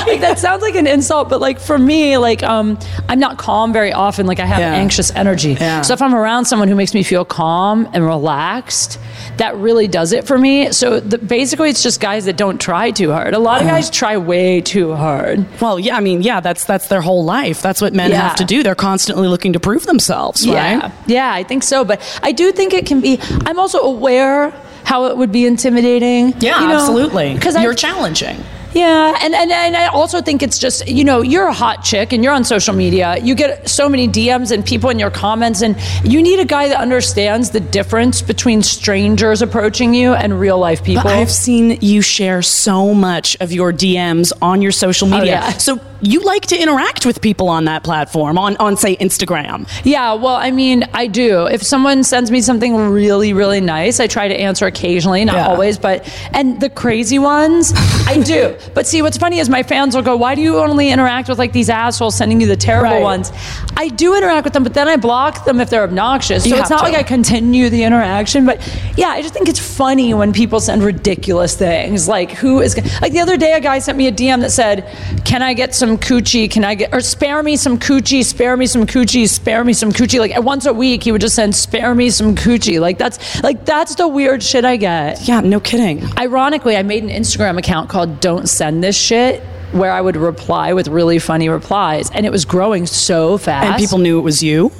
like 0.07 0.21
that 0.21 0.39
sounds 0.39 0.61
like 0.63 0.75
an 0.75 0.87
insult, 0.87 1.29
but 1.31 1.41
like 1.41 1.59
for 1.59 1.79
me, 1.79 2.19
like 2.19 2.43
um, 2.43 2.79
I'm 3.09 3.19
not 3.19 3.39
calm 3.39 3.73
very 3.73 3.93
often. 3.93 4.27
Like 4.27 4.41
I 4.41 4.45
have 4.47 4.59
Yeah. 4.61 4.75
anxious 4.75 5.11
energy. 5.13 5.53
Yeah. 5.59 5.81
So 5.83 5.95
if 5.95 6.03
I'm 6.03 6.15
around 6.15 6.45
someone 6.45 6.69
who 6.69 6.75
makes 6.75 6.93
me 6.93 7.03
feel 7.03 7.25
calm 7.25 7.89
and 7.95 8.05
relaxed, 8.05 8.99
that 9.39 9.57
really 9.57 9.89
does 9.89 10.13
it 10.13 10.27
for 10.27 10.37
me. 10.37 10.71
So 10.73 11.01
the, 11.01 11.17
basically, 11.17 11.71
it's 11.71 11.83
just 11.83 11.99
guys 12.01 12.27
that 12.27 12.37
don't 12.37 12.61
try 12.61 12.91
too 12.91 13.11
hard. 13.11 13.33
A 13.33 13.39
lot 13.39 13.63
of 13.63 13.67
guys 13.67 13.89
try 13.89 14.19
way 14.19 14.61
too 14.61 14.95
hard. 14.95 15.47
well, 15.63 15.79
yeah, 15.81 15.97
I 15.97 16.01
mean, 16.01 16.21
yeah, 16.23 16.41
that's 16.41 16.65
that's 16.65 16.89
their 16.91 17.01
whole 17.01 17.25
life. 17.25 17.63
That's 17.63 17.81
what 17.81 17.95
men 17.95 18.11
Yeah. 18.11 18.21
have 18.21 18.37
to 18.37 18.45
do. 18.45 18.63
They're 18.63 18.75
constantly 18.75 19.29
looking 19.29 19.55
to 19.55 19.61
prove 19.61 19.87
themselves, 19.87 20.45
Yeah, 20.45 20.81
right? 20.81 20.93
yeah, 21.07 21.33
I 21.33 21.43
think 21.43 21.63
so. 21.63 21.85
But 21.85 22.03
I 22.23 22.33
do 22.33 22.53
think 22.53 22.75
it 22.75 22.85
can 22.85 23.01
be. 23.01 23.19
I'm 23.47 23.59
also 23.59 23.79
aware 23.81 24.53
how 24.85 25.07
it 25.07 25.17
would 25.17 25.33
be 25.33 25.47
intimidating. 25.47 26.35
Yeah, 26.41 26.61
you 26.61 26.69
know, 26.69 26.75
absolutely. 26.75 27.35
Because 27.35 27.55
you're 27.63 27.73
I, 27.73 27.77
challenging. 27.77 28.45
Yeah, 28.73 29.19
and, 29.21 29.35
and 29.35 29.51
and 29.51 29.77
I 29.77 29.87
also 29.87 30.21
think 30.21 30.43
it's 30.43 30.59
just 30.59 30.87
you 30.87 31.03
know 31.03 31.23
you're 31.23 31.47
a 31.47 31.53
hot 31.53 31.83
chick 31.83 32.13
and 32.13 32.23
you're 32.23 32.33
on 32.33 32.45
social 32.45 32.75
media. 32.75 33.17
You 33.21 33.35
get 33.35 33.69
so 33.69 33.89
many 33.89 34.07
DMs 34.07 34.53
and 34.53 34.65
people 34.65 34.91
in 34.91 34.99
your 34.99 35.11
comments, 35.11 35.63
and 35.63 35.77
you 36.05 36.23
need 36.23 36.39
a 36.39 36.45
guy 36.45 36.69
that 36.69 36.79
understands 36.79 37.51
the 37.51 37.61
difference 37.61 38.23
between 38.23 38.63
strangers 38.63 39.43
approaching 39.43 39.93
you 39.93 40.15
and 40.15 40.39
real 40.39 40.59
life 40.59 40.85
people. 40.85 41.03
But 41.03 41.15
I've 41.15 41.33
seen 41.33 41.79
you 41.81 42.01
share 42.01 42.43
so 42.43 42.95
much 42.95 43.37
of 43.41 43.51
your 43.51 43.73
DMs 43.73 44.33
on 44.41 44.63
your 44.63 44.73
social 44.73 45.13
oh, 45.13 45.19
media. 45.19 45.41
Oh, 45.43 45.49
yeah. 45.49 45.59
So 45.59 45.81
you 46.01 46.21
like 46.21 46.47
to 46.47 46.57
interact 46.61 47.05
with 47.07 47.21
people 47.21 47.49
on 47.49 47.65
that 47.67 47.83
platform, 47.85 48.39
on, 48.39 48.57
on 48.59 48.77
say 48.77 48.97
Instagram. 48.97 49.69
Yeah, 49.85 50.15
well, 50.15 50.37
I 50.37 50.51
mean, 50.51 50.85
I 50.95 51.07
do. 51.07 51.47
If 51.47 51.63
someone 51.63 52.03
sends 52.05 52.31
me 52.31 52.41
something 52.41 52.77
really, 52.77 53.33
really 53.33 53.61
nice, 53.61 54.01
I 54.01 54.07
try 54.07 54.29
to 54.29 54.35
answer 54.35 54.67
occasionally, 54.67 55.25
not 55.25 55.37
Yeah. 55.37 55.49
always, 55.49 55.79
but 55.79 56.07
and 56.33 56.61
the 56.61 56.71
crazy 56.71 57.19
ones, 57.19 57.73
I 58.07 58.21
do. 58.25 58.57
But 58.75 58.87
see, 58.87 59.03
what's 59.03 59.19
funny 59.19 59.39
is 59.39 59.49
my 59.49 59.63
fans 59.63 59.95
will 59.95 60.03
go, 60.03 60.17
"Why 60.17 60.35
do 60.35 60.41
you 60.43 60.59
only 60.59 60.91
interact 60.91 61.29
with 61.29 61.39
like 61.39 61.53
these 61.53 61.69
assholes 61.69 62.15
sending 62.17 62.41
you 62.41 62.47
the 62.47 62.57
terrible 62.57 62.95
Right. 62.97 63.03
ones?" 63.03 63.33
I 63.77 63.89
do 63.89 64.15
interact 64.17 64.45
with 64.45 64.53
them, 64.53 64.63
but 64.63 64.75
then 64.75 64.89
I 64.89 64.97
block 64.97 65.45
them 65.45 65.61
if 65.61 65.71
they're 65.71 65.83
obnoxious. 65.85 66.47
You 66.47 66.55
so 66.55 66.61
it's 66.61 66.71
not 66.71 66.79
to. 66.79 66.85
like 66.85 66.95
I 66.95 67.03
continue 67.03 67.69
the 67.69 67.83
interaction, 67.85 68.47
but 68.47 68.59
yeah, 68.97 69.09
I 69.09 69.23
just 69.23 69.35
think 69.35 69.49
it's 69.49 69.59
funny 69.59 70.15
when 70.15 70.33
people 70.33 70.61
send 70.61 70.83
ridiculous 70.83 71.55
things. 71.57 72.09
Like 72.09 72.31
who 72.33 72.61
is 72.61 72.77
like 73.03 73.13
the 73.13 73.21
other 73.21 73.37
day, 73.37 73.53
a 73.53 73.61
guy 73.61 73.79
sent 73.81 73.99
me 73.99 74.07
a 74.07 74.13
DM 74.13 74.41
that 74.41 74.51
said, 74.53 74.87
"Can 75.25 75.43
I 75.43 75.53
get 75.55 75.75
some 75.75 75.90
coochie? 75.99 76.51
Can 76.51 76.65
I 76.65 76.75
get 76.75 76.95
or 76.95 77.01
spare 77.01 77.43
me 77.43 77.57
some 77.57 77.79
coochie? 77.79 78.25
Spare 78.25 78.57
me 78.57 78.67
some 78.67 78.87
coochie? 78.87 79.29
Spare 79.29 79.65
me 79.65 79.73
some 79.73 79.93
coochie?" 79.93 80.19
Like 80.21 80.41
once 80.43 80.67
a 80.67 80.73
week, 80.73 81.05
he 81.05 81.13
would 81.13 81.21
just 81.21 81.35
send, 81.35 81.55
"Spare 81.55 81.95
me 81.95 82.11
some 82.11 82.35
coochie." 82.35 82.81
Like 82.81 82.99
that's 82.99 83.43
like 83.43 83.65
that's 83.65 83.95
the 83.95 84.09
weird 84.09 84.43
shit 84.43 84.65
I 84.65 84.77
get. 84.77 85.27
Yeah, 85.27 85.41
no 85.41 85.61
kidding. 85.61 86.05
Ironically, 86.19 86.77
I 86.77 86.83
made 86.83 87.03
an 87.03 87.11
Instagram 87.11 87.59
account 87.59 87.89
called 87.89 88.21
Don't 88.21 88.49
Send 88.49 88.83
This 88.83 88.97
Shit 88.97 89.43
where 89.73 89.93
I 89.93 90.01
would 90.01 90.17
reply 90.17 90.73
with 90.73 90.89
really 90.89 91.21
funny 91.21 91.49
replies 91.49 92.11
and 92.11 92.27
it 92.27 92.31
was 92.33 92.45
growing 92.45 92.87
so 92.87 93.39
fast. 93.39 93.67
And 93.67 93.77
people 93.79 93.99
knew 93.99 94.19
it 94.19 94.23
was 94.23 94.43
you. 94.43 94.73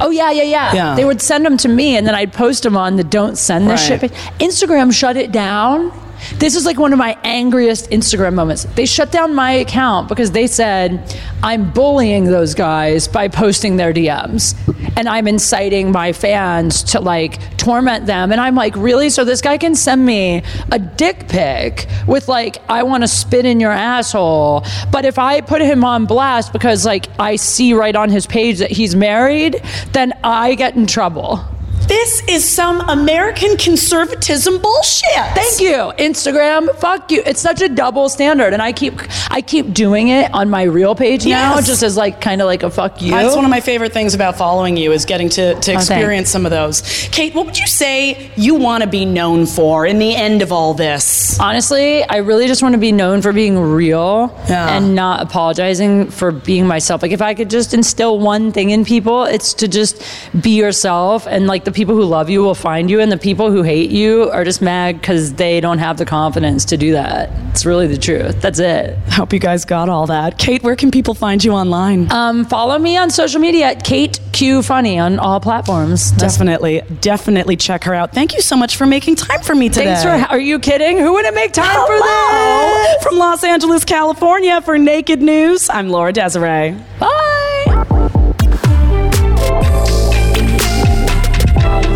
Oh 0.00 0.10
yeah, 0.10 0.30
yeah, 0.32 0.42
yeah, 0.42 0.74
Yeah. 0.74 0.94
They 0.96 1.04
would 1.04 1.22
send 1.22 1.46
them 1.46 1.56
to 1.58 1.68
me 1.68 1.96
and 1.96 2.06
then 2.06 2.14
I'd 2.14 2.32
post 2.32 2.64
them 2.64 2.76
on 2.76 2.96
the 2.96 3.04
Don't 3.04 3.38
Send 3.38 3.70
This 3.70 3.88
Right. 3.88 4.00
Shit. 4.00 4.12
Instagram 4.40 4.92
shut 4.92 5.16
it 5.16 5.32
down. 5.32 5.92
This 6.38 6.54
is 6.54 6.66
like 6.66 6.78
one 6.78 6.92
of 6.92 6.98
my 6.98 7.18
angriest 7.24 7.90
Instagram 7.90 8.34
moments. 8.34 8.64
They 8.64 8.86
shut 8.86 9.12
down 9.12 9.34
my 9.34 9.52
account 9.52 10.08
because 10.08 10.32
they 10.32 10.46
said 10.46 11.18
I'm 11.42 11.70
bullying 11.70 12.24
those 12.24 12.54
guys 12.54 13.08
by 13.08 13.28
posting 13.28 13.76
their 13.76 13.92
DMs 13.92 14.54
and 14.96 15.08
I'm 15.08 15.28
inciting 15.28 15.92
my 15.92 16.12
fans 16.12 16.82
to 16.84 17.00
like 17.00 17.56
torment 17.56 18.06
them. 18.06 18.32
And 18.32 18.40
I'm 18.40 18.54
like, 18.54 18.74
really? 18.76 19.10
So 19.10 19.24
this 19.24 19.40
guy 19.40 19.58
can 19.58 19.74
send 19.74 20.04
me 20.04 20.42
a 20.72 20.78
dick 20.78 21.28
pic 21.28 21.86
with 22.06 22.28
like, 22.28 22.58
I 22.68 22.82
want 22.82 23.02
to 23.02 23.08
spit 23.08 23.44
in 23.44 23.60
your 23.60 23.72
asshole. 23.72 24.64
But 24.90 25.04
if 25.04 25.18
I 25.18 25.40
put 25.40 25.62
him 25.62 25.84
on 25.84 26.06
blast 26.06 26.52
because 26.52 26.84
like 26.84 27.08
I 27.18 27.36
see 27.36 27.74
right 27.74 27.94
on 27.94 28.10
his 28.10 28.26
page 28.26 28.58
that 28.58 28.70
he's 28.70 28.94
married, 28.94 29.62
then 29.92 30.12
I 30.22 30.54
get 30.54 30.76
in 30.76 30.86
trouble. 30.86 31.44
This 31.86 32.22
is 32.28 32.48
some 32.48 32.80
American 32.88 33.56
conservatism 33.58 34.58
bullshit. 34.60 35.04
Thank 35.34 35.60
you, 35.60 35.92
Instagram. 36.02 36.74
Fuck 36.76 37.10
you. 37.10 37.22
It's 37.26 37.40
such 37.40 37.60
a 37.60 37.68
double 37.68 38.08
standard, 38.08 38.52
and 38.54 38.62
I 38.62 38.72
keep 38.72 38.94
I 39.30 39.42
keep 39.42 39.72
doing 39.74 40.08
it 40.08 40.32
on 40.32 40.48
my 40.48 40.62
real 40.62 40.94
page 40.94 41.24
now, 41.26 41.56
Yes. 41.56 41.66
just 41.66 41.82
as 41.82 41.96
like 41.96 42.20
kind 42.22 42.40
of 42.40 42.46
like 42.46 42.62
a 42.62 42.70
fuck 42.70 43.02
you. 43.02 43.10
That's 43.10 43.36
one 43.36 43.44
of 43.44 43.50
my 43.50 43.60
favorite 43.60 43.92
things 43.92 44.14
about 44.14 44.36
following 44.38 44.76
you 44.78 44.92
is 44.92 45.04
getting 45.04 45.28
to, 45.30 45.54
to 45.60 45.72
Oh, 45.72 45.76
experience 45.76 46.30
some 46.30 46.46
of 46.46 46.50
those. 46.50 46.80
Kate, 47.12 47.34
what 47.34 47.44
would 47.46 47.58
you 47.58 47.66
say 47.66 48.30
you 48.36 48.54
want 48.54 48.82
to 48.82 48.88
be 48.88 49.04
known 49.04 49.44
for 49.44 49.84
in 49.86 49.98
the 49.98 50.14
end 50.16 50.40
of 50.40 50.52
all 50.52 50.72
this? 50.72 51.38
Honestly, 51.38 52.02
I 52.04 52.16
really 52.18 52.46
just 52.46 52.62
want 52.62 52.72
to 52.74 52.78
be 52.78 52.92
known 52.92 53.20
for 53.20 53.32
being 53.32 53.58
real 53.60 54.34
Yeah. 54.48 54.74
and 54.76 54.94
not 54.94 55.20
apologizing 55.22 56.10
for 56.10 56.30
being 56.32 56.66
myself. 56.66 57.02
Like 57.02 57.12
if 57.12 57.20
I 57.22 57.34
could 57.34 57.50
just 57.50 57.74
instill 57.74 58.18
one 58.18 58.52
thing 58.52 58.70
in 58.70 58.84
people, 58.86 59.24
it's 59.24 59.52
to 59.54 59.68
just 59.68 60.02
be 60.40 60.50
yourself 60.56 61.26
and 61.28 61.46
like 61.46 61.64
the 61.64 61.73
people 61.74 61.94
who 61.94 62.04
love 62.04 62.30
you 62.30 62.42
will 62.42 62.54
find 62.54 62.88
you 62.90 63.00
and 63.00 63.10
the 63.12 63.16
people 63.18 63.50
who 63.50 63.62
hate 63.62 63.90
you 63.90 64.30
are 64.30 64.44
just 64.44 64.62
mad 64.62 65.02
cuz 65.02 65.32
they 65.34 65.60
don't 65.60 65.78
have 65.78 65.96
the 65.98 66.04
confidence 66.06 66.64
to 66.66 66.76
do 66.76 66.92
that. 66.92 67.30
It's 67.50 67.66
really 67.66 67.86
the 67.86 67.98
truth. 67.98 68.40
That's 68.40 68.58
it. 68.58 68.96
I 69.08 69.10
hope 69.14 69.32
you 69.32 69.38
guys 69.38 69.64
got 69.64 69.88
all 69.88 70.06
that. 70.06 70.38
Kate, 70.38 70.62
where 70.62 70.76
can 70.76 70.90
people 70.90 71.14
find 71.14 71.42
you 71.44 71.52
online? 71.52 72.10
Um, 72.10 72.44
follow 72.44 72.78
me 72.78 72.96
on 72.96 73.10
social 73.10 73.40
media 73.40 73.66
at 73.66 73.84
Kate 73.84 74.18
Q 74.32 74.62
Funny 74.62 74.98
on 74.98 75.18
all 75.18 75.40
platforms. 75.40 76.10
That's- 76.12 76.34
definitely, 76.34 76.82
definitely 77.00 77.56
check 77.56 77.84
her 77.84 77.94
out. 77.94 78.12
Thank 78.12 78.34
you 78.34 78.40
so 78.40 78.56
much 78.56 78.76
for 78.76 78.86
making 78.86 79.16
time 79.16 79.42
for 79.42 79.54
me 79.54 79.68
today. 79.68 79.94
Thanks 79.94 80.02
for. 80.02 80.32
Are 80.34 80.38
you 80.40 80.58
kidding? 80.58 80.98
Who 80.98 81.12
wouldn't 81.12 81.34
make 81.34 81.52
time 81.52 81.66
for 81.86 81.92
Hello. 81.98 82.84
this? 82.94 83.02
From 83.04 83.18
Los 83.18 83.44
Angeles, 83.44 83.84
California 83.84 84.60
for 84.62 84.78
Naked 84.78 85.20
News, 85.22 85.68
I'm 85.70 85.88
Laura 85.90 86.12
Desiree. 86.12 86.76
Bye. 86.98 87.10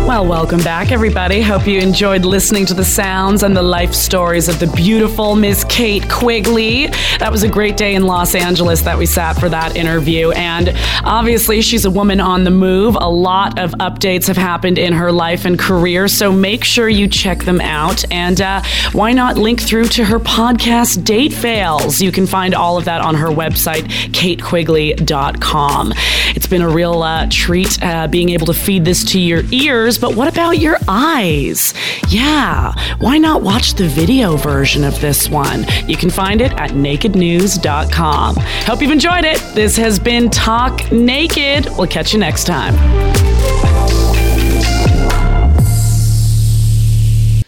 Well, 0.09 0.25
welcome 0.25 0.61
back, 0.61 0.91
everybody. 0.91 1.39
Hope 1.39 1.67
you 1.67 1.79
enjoyed 1.79 2.25
listening 2.25 2.65
to 2.65 2.73
the 2.73 2.83
sounds 2.83 3.43
and 3.43 3.55
the 3.55 3.61
life 3.61 3.93
stories 3.93 4.47
of 4.47 4.59
the 4.59 4.65
beautiful 4.65 5.35
Miss 5.35 5.63
Kate 5.65 6.09
Quigley. 6.09 6.87
That 7.19 7.31
was 7.31 7.43
a 7.43 7.47
great 7.47 7.77
day 7.77 7.93
in 7.93 8.01
Los 8.01 8.33
Angeles 8.33 8.81
that 8.81 8.97
we 8.97 9.05
sat 9.05 9.39
for 9.39 9.49
that 9.49 9.75
interview. 9.75 10.31
And 10.31 10.73
obviously, 11.03 11.61
she's 11.61 11.85
a 11.85 11.91
woman 11.91 12.19
on 12.19 12.43
the 12.43 12.49
move. 12.49 12.97
A 12.99 13.07
lot 13.07 13.59
of 13.59 13.69
updates 13.73 14.25
have 14.25 14.35
happened 14.35 14.79
in 14.79 14.93
her 14.93 15.11
life 15.11 15.45
and 15.45 15.59
career. 15.59 16.07
So 16.07 16.31
make 16.31 16.63
sure 16.63 16.89
you 16.89 17.07
check 17.07 17.43
them 17.43 17.61
out. 17.61 18.03
And 18.11 18.41
uh, 18.41 18.63
why 18.93 19.13
not 19.13 19.37
link 19.37 19.61
through 19.61 19.89
to 19.89 20.05
her 20.05 20.17
podcast, 20.19 21.03
Date 21.03 21.33
Fails? 21.33 22.01
You 22.01 22.11
can 22.11 22.25
find 22.25 22.55
all 22.55 22.79
of 22.79 22.85
that 22.85 23.01
on 23.01 23.13
her 23.13 23.27
website, 23.27 23.83
katequigley.com. 24.11 25.93
It's 26.35 26.47
been 26.47 26.63
a 26.63 26.69
real 26.69 27.03
uh, 27.03 27.27
treat 27.29 27.81
uh, 27.83 28.07
being 28.07 28.29
able 28.29 28.47
to 28.47 28.55
feed 28.55 28.85
this 28.85 29.03
to 29.11 29.19
your 29.19 29.43
ears, 29.51 29.98
but 29.99 30.15
what 30.15 30.27
about 30.27 30.59
your 30.59 30.77
eyes? 30.87 31.73
Yeah, 32.07 32.73
why 32.99 33.17
not 33.17 33.41
watch 33.41 33.73
the 33.73 33.87
video 33.87 34.37
version 34.37 34.83
of 34.83 34.99
this 35.01 35.29
one? 35.29 35.65
You 35.87 35.97
can 35.97 36.09
find 36.09 36.41
it 36.41 36.51
at 36.53 36.71
nakednews.com. 36.71 38.35
Hope 38.35 38.81
you've 38.81 38.91
enjoyed 38.91 39.25
it. 39.25 39.39
This 39.53 39.75
has 39.77 39.99
been 39.99 40.29
Talk 40.29 40.91
Naked. 40.91 41.67
We'll 41.77 41.87
catch 41.87 42.13
you 42.13 42.19
next 42.19 42.45
time. 42.45 42.75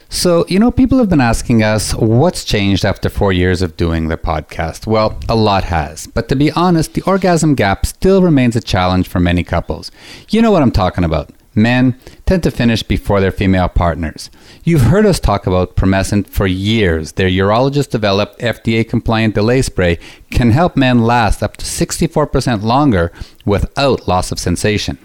So, 0.10 0.46
you 0.48 0.60
know, 0.60 0.70
people 0.70 1.00
have 1.00 1.10
been 1.10 1.20
asking 1.20 1.64
us 1.64 1.96
what's 1.96 2.44
changed 2.46 2.86
after 2.86 3.10
four 3.10 3.34
years 3.34 3.64
of 3.64 3.76
doing 3.76 4.08
the 4.08 4.18
podcast. 4.18 4.86
Well, 4.86 5.18
a 5.28 5.36
lot 5.36 5.64
has. 5.64 6.06
But 6.06 6.30
to 6.30 6.36
be 6.36 6.52
honest, 6.52 6.94
the 6.94 7.02
orgasm 7.04 7.56
gap 7.56 7.88
still 7.88 8.22
remains 8.22 8.56
a 8.56 8.62
challenge 8.62 9.08
for 9.08 9.20
many 9.20 9.44
couples. 9.44 9.90
You 10.30 10.44
know 10.44 10.52
what 10.52 10.62
I'm 10.62 10.70
talking 10.70 11.04
about. 11.04 11.32
Men 11.54 12.00
tend 12.26 12.44
to 12.44 12.52
finish 12.52 12.82
before 12.82 13.20
their 13.20 13.32
female 13.32 13.68
partners. 13.68 14.30
You've 14.64 14.84
heard 14.84 15.06
us 15.06 15.20
talk 15.20 15.46
about 15.46 15.76
Promescent 15.76 16.28
for 16.28 16.48
years. 16.48 17.14
Their 17.14 17.30
urologist 17.30 17.90
developed 17.90 18.40
FDA 18.40 18.88
compliant 18.88 19.36
delay 19.36 19.62
spray 19.62 20.00
can 20.30 20.52
help 20.52 20.78
men 20.78 21.00
last 21.00 21.44
up 21.44 21.58
to 21.58 21.66
64% 21.66 22.64
longer 22.64 23.12
without 23.46 24.08
loss 24.08 24.32
of 24.32 24.40
sensation. 24.40 24.98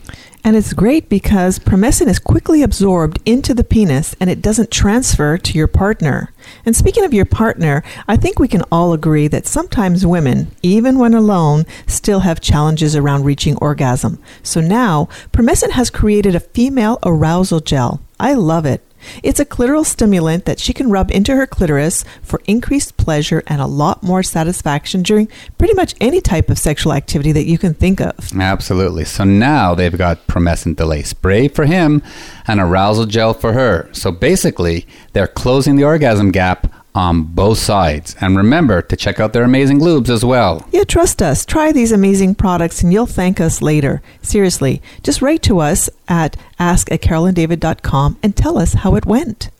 And 0.46 0.54
it's 0.54 0.74
great 0.74 1.08
because 1.08 1.58
Promescent 1.58 2.06
is 2.06 2.20
quickly 2.20 2.62
absorbed 2.62 3.18
into 3.26 3.52
the 3.52 3.64
penis 3.64 4.14
and 4.20 4.30
it 4.30 4.40
doesn't 4.40 4.70
transfer 4.70 5.36
to 5.36 5.58
your 5.58 5.66
partner. 5.66 6.32
And 6.64 6.76
speaking 6.76 7.04
of 7.04 7.12
your 7.12 7.24
partner, 7.24 7.82
I 8.06 8.16
think 8.16 8.38
we 8.38 8.46
can 8.46 8.62
all 8.70 8.92
agree 8.92 9.26
that 9.26 9.48
sometimes 9.48 10.06
women, 10.06 10.52
even 10.62 11.00
when 11.00 11.14
alone, 11.14 11.64
still 11.88 12.20
have 12.20 12.40
challenges 12.40 12.94
around 12.94 13.24
reaching 13.24 13.56
orgasm. 13.56 14.22
So 14.44 14.60
now, 14.60 15.08
Promescent 15.32 15.72
has 15.72 15.90
created 15.90 16.36
a 16.36 16.46
female 16.54 17.00
arousal 17.02 17.58
gel. 17.58 18.00
I 18.20 18.34
love 18.34 18.66
it. 18.66 18.85
It's 19.22 19.40
a 19.40 19.44
clitoral 19.44 19.84
stimulant 19.84 20.44
that 20.44 20.58
she 20.58 20.72
can 20.72 20.90
rub 20.90 21.10
into 21.10 21.34
her 21.34 21.46
clitoris 21.46 22.04
for 22.22 22.40
increased 22.46 22.96
pleasure 22.96 23.42
and 23.46 23.60
a 23.60 23.66
lot 23.66 24.02
more 24.02 24.22
satisfaction 24.22 25.02
during 25.02 25.28
pretty 25.58 25.74
much 25.74 25.94
any 26.00 26.20
type 26.20 26.50
of 26.50 26.58
sexual 26.58 26.92
activity 26.92 27.32
that 27.32 27.46
you 27.46 27.58
can 27.58 27.74
think 27.74 28.00
of. 28.00 28.14
Absolutely. 28.38 29.04
So 29.04 29.24
now 29.24 29.74
they've 29.74 29.96
got 29.96 30.26
promescent 30.26 30.76
delay 30.76 31.02
spray 31.02 31.48
for 31.48 31.66
him 31.66 32.02
and 32.46 32.60
arousal 32.60 33.06
gel 33.06 33.34
for 33.34 33.52
her. 33.52 33.88
So 33.92 34.10
basically, 34.10 34.86
they're 35.12 35.26
closing 35.26 35.76
the 35.76 35.84
orgasm 35.84 36.30
gap 36.30 36.72
on 36.96 37.22
both 37.22 37.58
sides. 37.58 38.16
And 38.20 38.36
remember 38.36 38.82
to 38.82 38.96
check 38.96 39.20
out 39.20 39.32
their 39.32 39.44
amazing 39.44 39.80
lubes 39.80 40.08
as 40.08 40.24
well. 40.24 40.66
Yeah, 40.72 40.84
trust 40.84 41.22
us. 41.22 41.44
Try 41.44 41.72
these 41.72 41.92
amazing 41.92 42.34
products 42.34 42.82
and 42.82 42.92
you'll 42.92 43.06
thank 43.06 43.40
us 43.40 43.62
later. 43.62 44.02
Seriously, 44.22 44.82
just 45.02 45.22
write 45.22 45.42
to 45.42 45.60
us 45.60 45.90
at 46.08 46.36
ask 46.58 46.90
at 46.90 47.02
carolanddavid.com 47.02 48.18
and 48.22 48.36
tell 48.36 48.58
us 48.58 48.74
how 48.74 48.94
it 48.94 49.06
went. 49.06 49.50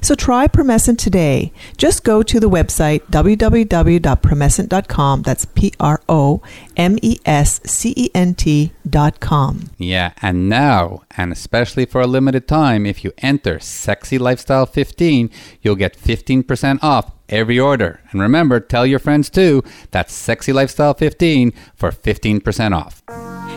So 0.00 0.14
try 0.14 0.46
Promescent 0.46 0.98
today. 0.98 1.52
Just 1.76 2.04
go 2.04 2.22
to 2.22 2.38
the 2.40 2.48
website 2.48 3.02
www.promescent.com. 3.10 5.22
That's 5.22 5.44
P 5.46 5.72
R 5.80 6.00
O 6.08 6.40
M 6.76 6.98
E 7.02 7.18
S 7.24 7.60
C 7.64 7.92
E 7.96 8.10
N 8.14 8.34
T.com. 8.34 9.70
Yeah, 9.78 10.12
and 10.22 10.48
now, 10.48 11.02
and 11.16 11.32
especially 11.32 11.86
for 11.86 12.00
a 12.00 12.06
limited 12.06 12.46
time, 12.48 12.86
if 12.86 13.04
you 13.04 13.12
enter 13.18 13.58
Sexy 13.58 14.18
Lifestyle 14.18 14.66
15, 14.66 15.30
you'll 15.62 15.76
get 15.76 15.96
15% 15.96 16.78
off 16.82 17.10
every 17.34 17.58
order. 17.58 18.00
And 18.10 18.20
remember, 18.20 18.60
tell 18.60 18.86
your 18.86 18.98
friends 18.98 19.28
too. 19.28 19.62
That's 19.90 20.12
Sexy 20.12 20.52
Lifestyle 20.52 20.94
15 20.94 21.52
for 21.74 21.90
15% 21.90 22.74
off. 22.74 23.02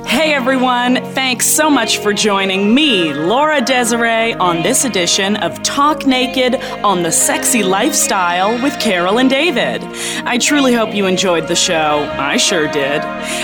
Hey 0.07 0.33
everyone, 0.33 0.95
thanks 1.13 1.45
so 1.45 1.69
much 1.69 1.97
for 1.97 2.13
joining 2.13 2.73
me, 2.73 3.13
Laura 3.13 3.61
Desiree, 3.61 4.33
on 4.33 4.63
this 4.63 4.85
edition 4.85 5.35
of 5.37 5.61
Talk 5.63 6.05
Naked 6.05 6.55
on 6.83 7.03
the 7.03 7.11
Sexy 7.11 7.61
Lifestyle 7.61 8.61
with 8.63 8.79
Carol 8.79 9.19
and 9.19 9.29
David. 9.29 9.83
I 10.25 10.37
truly 10.37 10.73
hope 10.73 10.95
you 10.95 11.05
enjoyed 11.07 11.47
the 11.47 11.55
show. 11.55 12.09
I 12.17 12.37
sure 12.37 12.67
did. 12.71 13.01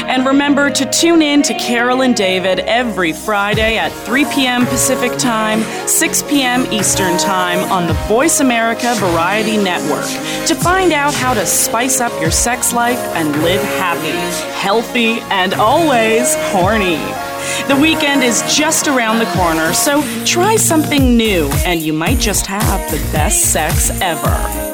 And 0.08 0.26
remember 0.26 0.70
to 0.70 0.90
tune 0.90 1.22
in 1.22 1.42
to 1.44 1.54
Carol 1.56 2.02
and 2.02 2.16
David 2.16 2.60
every 2.60 3.12
Friday 3.12 3.78
at 3.78 3.92
3 4.06 4.26
p.m. 4.34 4.66
Pacific 4.66 5.18
Time, 5.20 5.62
6 5.88 6.24
p.m. 6.24 6.66
Eastern 6.72 7.18
Time 7.18 7.60
on 7.72 7.88
the 7.88 7.94
Voice 8.08 8.40
America 8.40 8.96
Variety 8.96 9.58
Network 9.58 10.23
to 10.48 10.56
find 10.56 10.92
out 10.94 11.14
how 11.14 11.34
to 11.34 11.46
spice 11.46 12.02
up 12.02 12.12
your 12.22 12.32
sex 12.32 12.74
life 12.74 13.00
and 13.16 13.30
live 13.44 13.62
happy, 13.78 14.12
healthy, 14.60 15.20
and 15.32 15.54
always 15.54 16.36
horny. 16.52 16.98
The 17.68 17.78
weekend 17.80 18.24
is 18.24 18.42
just 18.54 18.88
around 18.88 19.20
the 19.20 19.32
corner, 19.34 19.74
so 19.74 20.02
try 20.26 20.56
something 20.56 21.18
new 21.18 21.50
and 21.66 21.82
you 21.82 21.94
might 21.94 22.20
just 22.20 22.46
have 22.48 22.90
the 22.92 22.98
best 23.12 23.52
sex 23.52 23.90
ever. 24.02 24.73